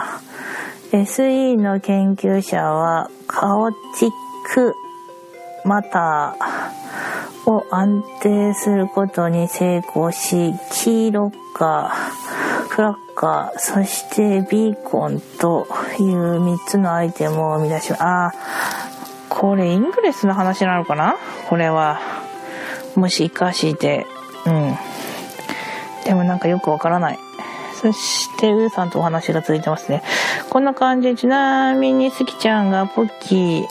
[0.92, 4.10] SE の研究者はカオチッ
[4.54, 4.74] ク
[5.64, 15.66] マターを安定することに成功し、キーロッカー、フラッカー、そしてビーコンと
[15.98, 18.32] いう3つのアイテムを生み出し、あ、
[19.28, 21.16] これイングレスの話なのかな？
[21.48, 22.00] これは。
[22.94, 24.06] もし活かして、
[24.46, 24.74] うん。
[26.04, 27.18] でもなんかよくわからない。
[27.74, 30.02] そして、ウーさんとお話が続いてますね。
[30.48, 33.64] こんな感じ、ちなみに、スキちゃんがポッキー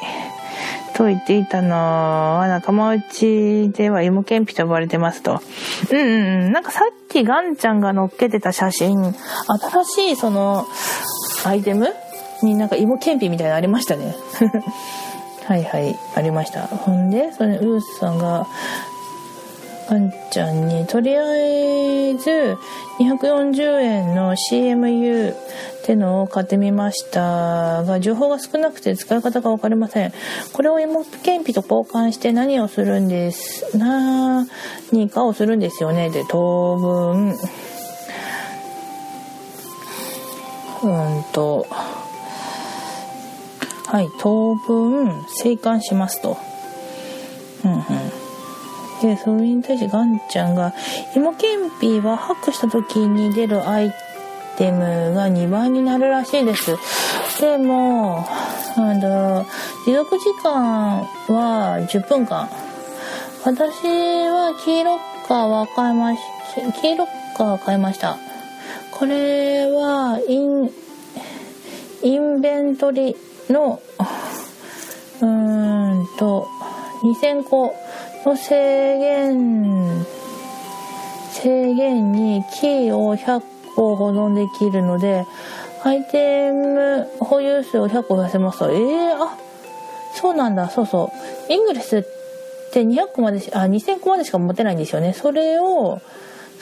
[0.96, 5.42] と言っていたのは、仲間内では芋けんぴと呼ばれてますと。
[5.92, 6.52] うんうんうん。
[6.52, 9.14] なんかさっきガンちゃんが載っけてた写真、
[9.84, 10.66] 新しいその、
[11.46, 11.94] アイテム？
[12.42, 14.16] になんか芋けんぴみたいなのありましたね。
[15.48, 16.68] はいはい、ありました。
[16.68, 18.48] ほんで、それ、ウースさんが、
[19.94, 22.58] あんちゃんにとりあえず
[23.00, 25.38] 240円の CMU っ
[25.86, 30.14] てのを買ってみましたが情報が少なくて使い方が分かりません。
[30.52, 34.48] これを芋けんぴと交換して何をするんです何
[35.12, 36.10] かをするんですよね。
[36.10, 37.30] で当分
[40.82, 41.68] うんと
[43.86, 46.38] はい当分生還しますと。
[47.64, 48.23] うんうん。
[49.04, 50.74] で、それに対してガンちゃんが、
[51.14, 53.94] 芋けんぴはハックした時に出るアイ
[54.58, 56.78] テムが2倍になるらしいです。
[57.42, 58.26] でも、
[58.78, 59.46] あの、
[59.86, 62.50] 持続時間は10分間。
[63.44, 66.22] 私はキーロッカーは買いまし、
[66.82, 68.18] キーロッカー買いました。
[68.92, 70.72] これは、イン、
[72.04, 73.18] インベントリ
[73.50, 73.82] の
[75.20, 76.48] うーんと
[77.04, 77.76] 2000個
[78.32, 80.06] の制限
[81.32, 83.42] 制限にキーを100
[83.76, 85.26] 個保存できるので
[85.84, 88.72] アイテム保有数を100個増やせますと。
[88.72, 89.38] えー、あ
[90.14, 90.70] そうなんだ。
[90.70, 91.12] そうそ
[91.50, 91.52] う。
[91.52, 92.04] イングレスっ
[92.72, 95.12] て200個まであ2000個までしか持てないんですよね。
[95.14, 96.00] それを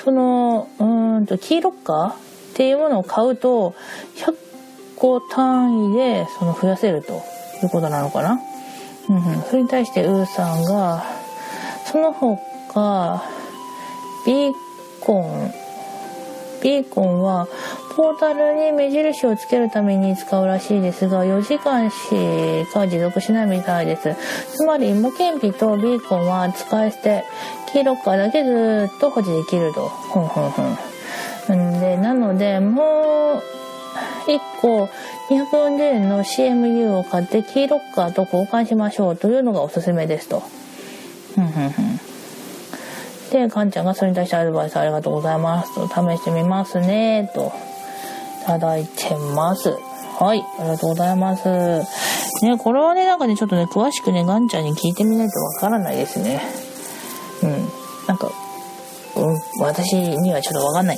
[0.04, 2.16] そのうーんとキーロッカーっ
[2.56, 3.76] ていうものを買うと
[4.16, 4.36] 100
[4.96, 7.22] 個単位でその増やせると
[7.64, 8.40] いうことなのかな、
[9.10, 11.21] うんうん、それに対してウーさんが
[11.92, 13.24] その他
[14.26, 14.54] ビー
[15.02, 15.54] コン
[16.64, 17.48] ビーコンは
[17.96, 24.16] ポータルに目印をつけるために使うらしいですが4時間しか持続しないみたいです。
[24.56, 27.26] つまり芋けんぴとビーコンは使い捨て
[27.74, 29.90] キーロッカーだけずっと保持できると。
[29.90, 31.78] ふんふんふん。
[31.78, 33.42] んでなのでも
[34.28, 34.88] う1個
[35.30, 40.61] 240円の CMU を買ってキーロッカーと交換しましょうというのがおすすめですと。
[43.32, 47.54] で、かんちゃんがそれに対してアドバイスありがとうございますと、試してみますね、と、
[48.44, 49.78] いただいてます。
[50.20, 51.48] はい、ありがとうございます。
[52.44, 56.42] ね、これはね、なんかね、ちょっとね、詳しくね、ガンちゃんに聞いてみないとわからないですね。
[57.44, 57.70] うん。
[58.08, 58.30] なんか、
[59.16, 60.98] うん、私にはちょっとわかんない。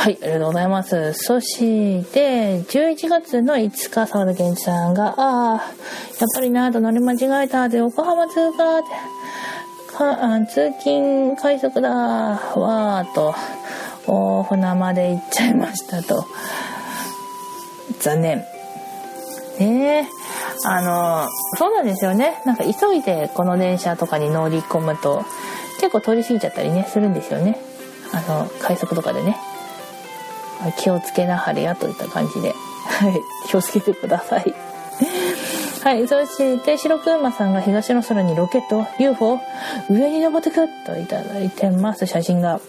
[0.00, 1.12] はい、ありがとうございます。
[1.12, 5.60] そして、11月の5日、沢田健一さんが、ああ、やっ
[6.34, 8.88] ぱりなと乗り間違えたで、横浜通過って、
[9.94, 13.34] か通勤快速だわーと
[14.06, 16.24] 大船まで行っちゃいましたと。
[18.00, 18.38] 残念。
[19.58, 20.08] ねえ
[20.64, 21.28] あの
[21.58, 22.40] そうなんですよね。
[22.46, 25.26] なんか急いでこの電車とかに乗り込むと
[25.78, 27.60] 結構通り過ぎちゃったりねするんですよね。
[28.14, 29.36] あの快速とかでね。
[30.78, 32.54] 気をつけなはれやといった感じで。
[32.86, 33.20] はい。
[33.48, 34.54] 気をつけてください。
[35.82, 39.40] はい、そして白くまさんが東の空にロケット UFO
[39.88, 42.06] 上に登ってくといただいてます。
[42.06, 42.60] 写真が。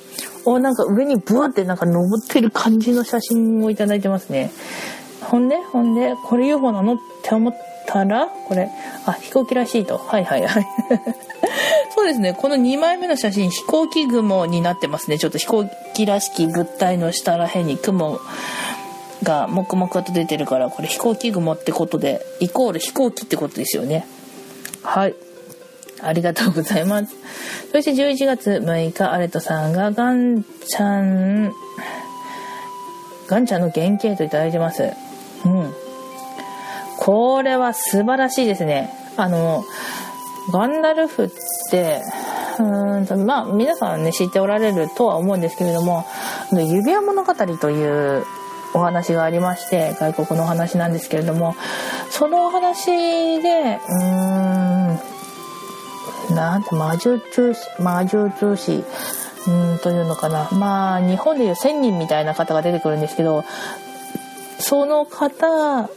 [0.45, 4.51] おなんか上にブワってなんか登ってる感じの写真をいただいてますね。
[5.21, 6.95] ほんでほんでこれ UFO なの？
[6.95, 7.53] って思っ
[7.91, 8.69] たらこれ
[9.05, 9.97] あ飛行機らしいと。
[9.97, 10.67] はいはいはい。
[11.93, 12.33] そうですね。
[12.33, 15.19] この2枚目の写真飛行機雲になってますね。
[15.19, 18.19] ちょっと飛行機らしき物体の下らへんに雲
[19.23, 24.07] が黙々と出てるからこれ飛行機雲ってことでイコール飛行機ってことですよね。
[24.83, 25.15] はい。
[26.03, 27.15] ありがとうございます。
[27.71, 31.53] そして11月6日アレトさんがガンちゃん
[33.27, 34.83] ガンちゃんの原型といただいてます。
[35.45, 35.73] うん
[37.01, 38.93] これは素晴らしいですね。
[39.17, 39.65] あの
[40.53, 41.29] ガンダルフっ
[41.71, 42.03] て
[42.59, 46.05] うんとまあ皆さんね知っておられるとは思うんですけれども
[46.53, 48.23] 「指輪物語」という
[48.75, 51.55] お話がありまして外国のお話なんですけれども
[52.11, 54.03] そのお話でうー
[54.93, 54.99] ん
[56.35, 58.83] なんて魔術魔術師
[59.47, 60.49] うんというのかな。
[60.51, 63.43] まあ日本でいう1,000人みたいな方が出てくるんですけど
[64.59, 65.89] その方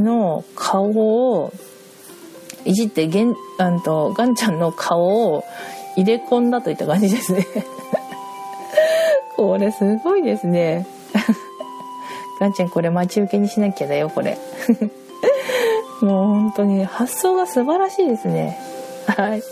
[0.00, 1.52] の顔を
[2.64, 5.44] いじってゲンあんとガンちゃんの顔を
[5.96, 7.46] 入れ込んだといった感じですね
[9.36, 10.86] これすごいですね。
[12.40, 14.38] ガンちゃんこれ待ち受けにしなきゃだよ、これ。
[16.00, 18.58] もう本当に発想が素晴らしいですね。
[19.06, 19.42] はい。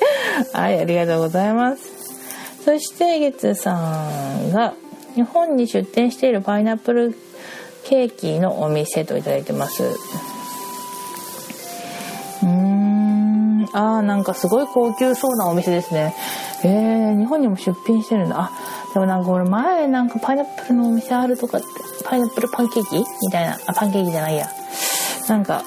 [0.52, 2.62] はい、ありがとうございます。
[2.64, 4.74] そして、月さんが、
[5.14, 7.14] 日本に出店しているパイナップル
[7.84, 9.82] ケーキのお店といただいてます。
[13.78, 16.14] ん、あなんかすごい高級そうなお店ですね。
[16.64, 18.36] えー、日本にも出品してるんだ。
[18.38, 18.50] あ、
[18.94, 21.66] でもなんか俺前なんかパイナップルのお店あるとかって、
[22.04, 24.46] パイナップルパンケーキみたいな、あ、パンケーキじゃないや。
[25.28, 25.62] なんか、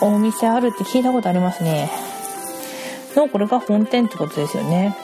[0.00, 1.90] お店あるって聞いたことありますね。
[3.18, 4.96] の、これが本店ってことですよね。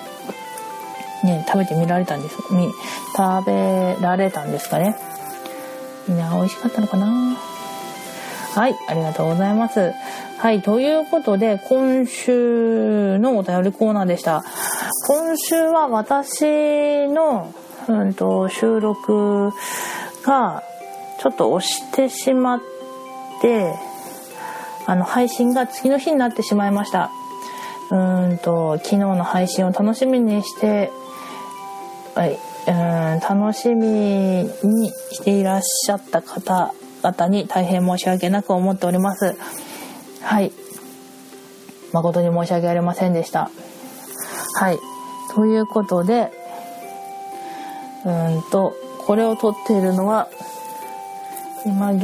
[1.24, 2.70] ね、食べてみられたんですみ、
[3.16, 4.96] 食べられたんですかね。
[6.06, 7.53] みんな美味しかったのかな？
[8.54, 9.92] はい、ありがとうございます。
[10.38, 14.44] はい、ということで、今週のお便りコーナーでした。
[15.08, 17.52] 今週は私の、
[17.88, 19.50] うんと、収録
[20.24, 20.62] が
[21.20, 22.60] ちょっと押してしまっ
[23.40, 23.74] て
[24.86, 27.10] あの配信が次の日になってしまいました
[27.90, 30.90] うんと昨日の配信を楽しみにして
[32.14, 33.86] はいうん楽しみ
[34.62, 39.36] にしていらっしゃった方々に大変申し訳なく思っております。
[40.22, 40.52] はい。
[41.92, 43.50] 誠に申し訳ありませんでした。
[44.54, 44.78] はい。
[45.34, 46.32] ということで、
[48.04, 48.74] うんと、
[49.06, 50.28] これを撮っているのは
[51.66, 52.02] 今現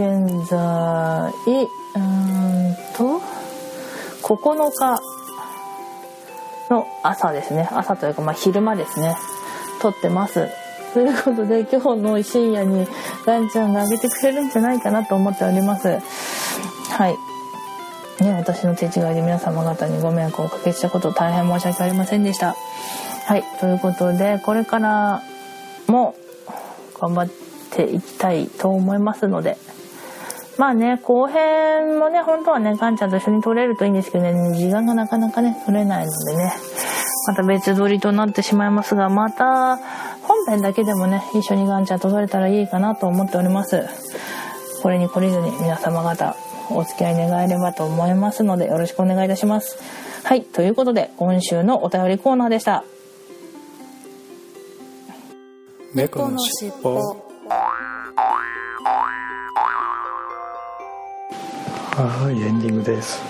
[0.48, 1.32] 在
[1.94, 3.20] うんと
[4.22, 5.00] 9日
[6.70, 7.68] の朝ですね。
[7.70, 9.16] 朝というかまあ昼間ですね。
[9.80, 10.48] 撮ってます。
[10.92, 12.86] ということで今日の深夜に
[13.24, 15.88] ガンちゃんがあげてくれるんじゃないかなと思っております。
[16.90, 17.16] はい。
[18.24, 22.54] ね私の手違いで皆様方にご迷惑をおかけしたこと大変申し訳ありませんでした。
[23.26, 23.44] はい。
[23.60, 25.22] ということでこれから
[25.86, 26.16] も
[27.00, 27.34] 頑張っ
[27.70, 29.56] ていきたいと思いますので。
[30.58, 34.58] まあね後編もね本当はねガンちゃんと一緒に撮れるといいんですけどね。
[34.58, 36.52] 時間がなかなかね撮れないのでね。
[37.28, 39.78] また別撮りとなってしまいますがまた
[40.46, 43.86] 本編だけでもね一緒にガンちゃんと撮れたらいいかなと思っております。
[44.82, 46.36] これに懲りずに皆様方
[46.70, 49.78] お付き合い願えればと思いますのでよろしくお願いいたします。
[50.24, 52.84] はいということで今週のお便りコーナーでした。
[55.92, 57.00] 猫のしっぽ
[62.02, 63.20] はいエンディングです、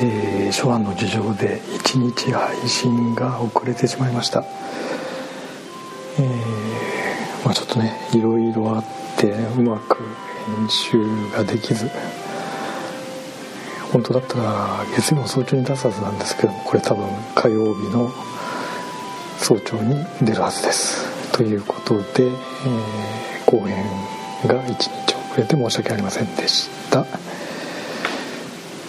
[0.00, 4.44] えー、初版の事情で1日配信が遅れてしまいました
[6.18, 8.84] えーまあ、ちょっとねいろいろあっ
[9.16, 9.98] てうまく
[10.58, 10.98] 編集
[11.32, 11.90] ができず
[13.92, 18.10] 本当だったら月曜の早朝に出すはずなんですけどもこれ多分火曜日の
[19.38, 21.06] 早朝に出るはずです。
[21.32, 22.32] ということで、えー
[23.46, 23.76] 後編
[24.44, 27.06] が1日遅れて申し訳ありませんでした。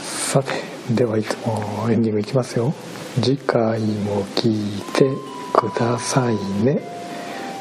[0.03, 0.51] さて
[0.91, 2.73] ではいつもエンディングいきますよ。
[3.21, 5.11] 次回も聞いて
[5.53, 6.96] くださいね。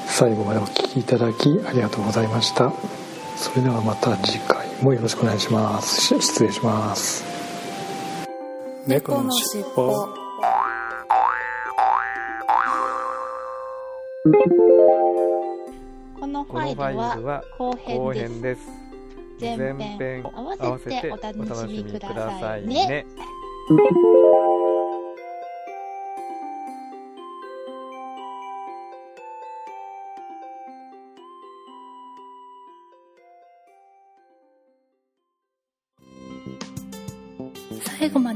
[0.06, 2.72] 最後までお聞きいただきありがとうございました。
[3.36, 6.00] それではまた次回もよろしくお願いします。
[6.00, 7.24] し失礼します。
[8.86, 10.08] 猫のしっぽ。
[16.20, 18.60] このファイルは後後編です。
[18.60, 18.86] 編です。
[19.38, 23.04] 前編合わせておお楽楽しみくくださいね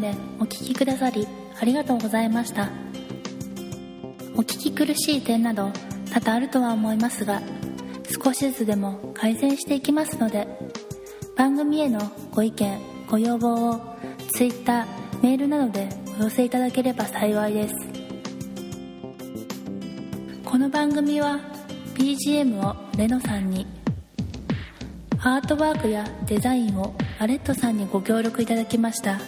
[0.00, 1.26] でお聞きくださり
[1.60, 2.70] ありがとうございました。
[4.36, 5.70] お聞き苦しい点など
[6.12, 7.42] 多々あるとは思いますが
[8.24, 10.48] 少しずつでも改善していきますので
[11.36, 12.00] 番組への
[12.32, 13.80] ご意見ご要望を
[14.34, 14.86] Twitter
[15.22, 15.88] メールなどで
[16.18, 17.74] お寄せいただければ幸いです。
[20.44, 21.38] この番組は
[21.94, 23.66] BGM をレノさんに
[25.22, 29.20] アートワークやデザインをアレットさんにご協力いただきました。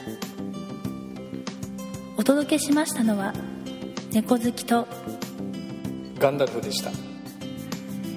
[2.23, 3.33] お届けしましたのは
[4.13, 4.87] 猫好きと
[6.21, 6.93] ガンダルフでした。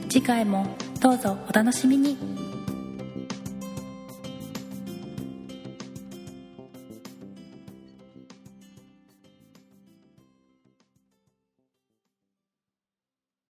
[0.09, 0.67] 次回も
[1.01, 2.34] どうぞお楽しみに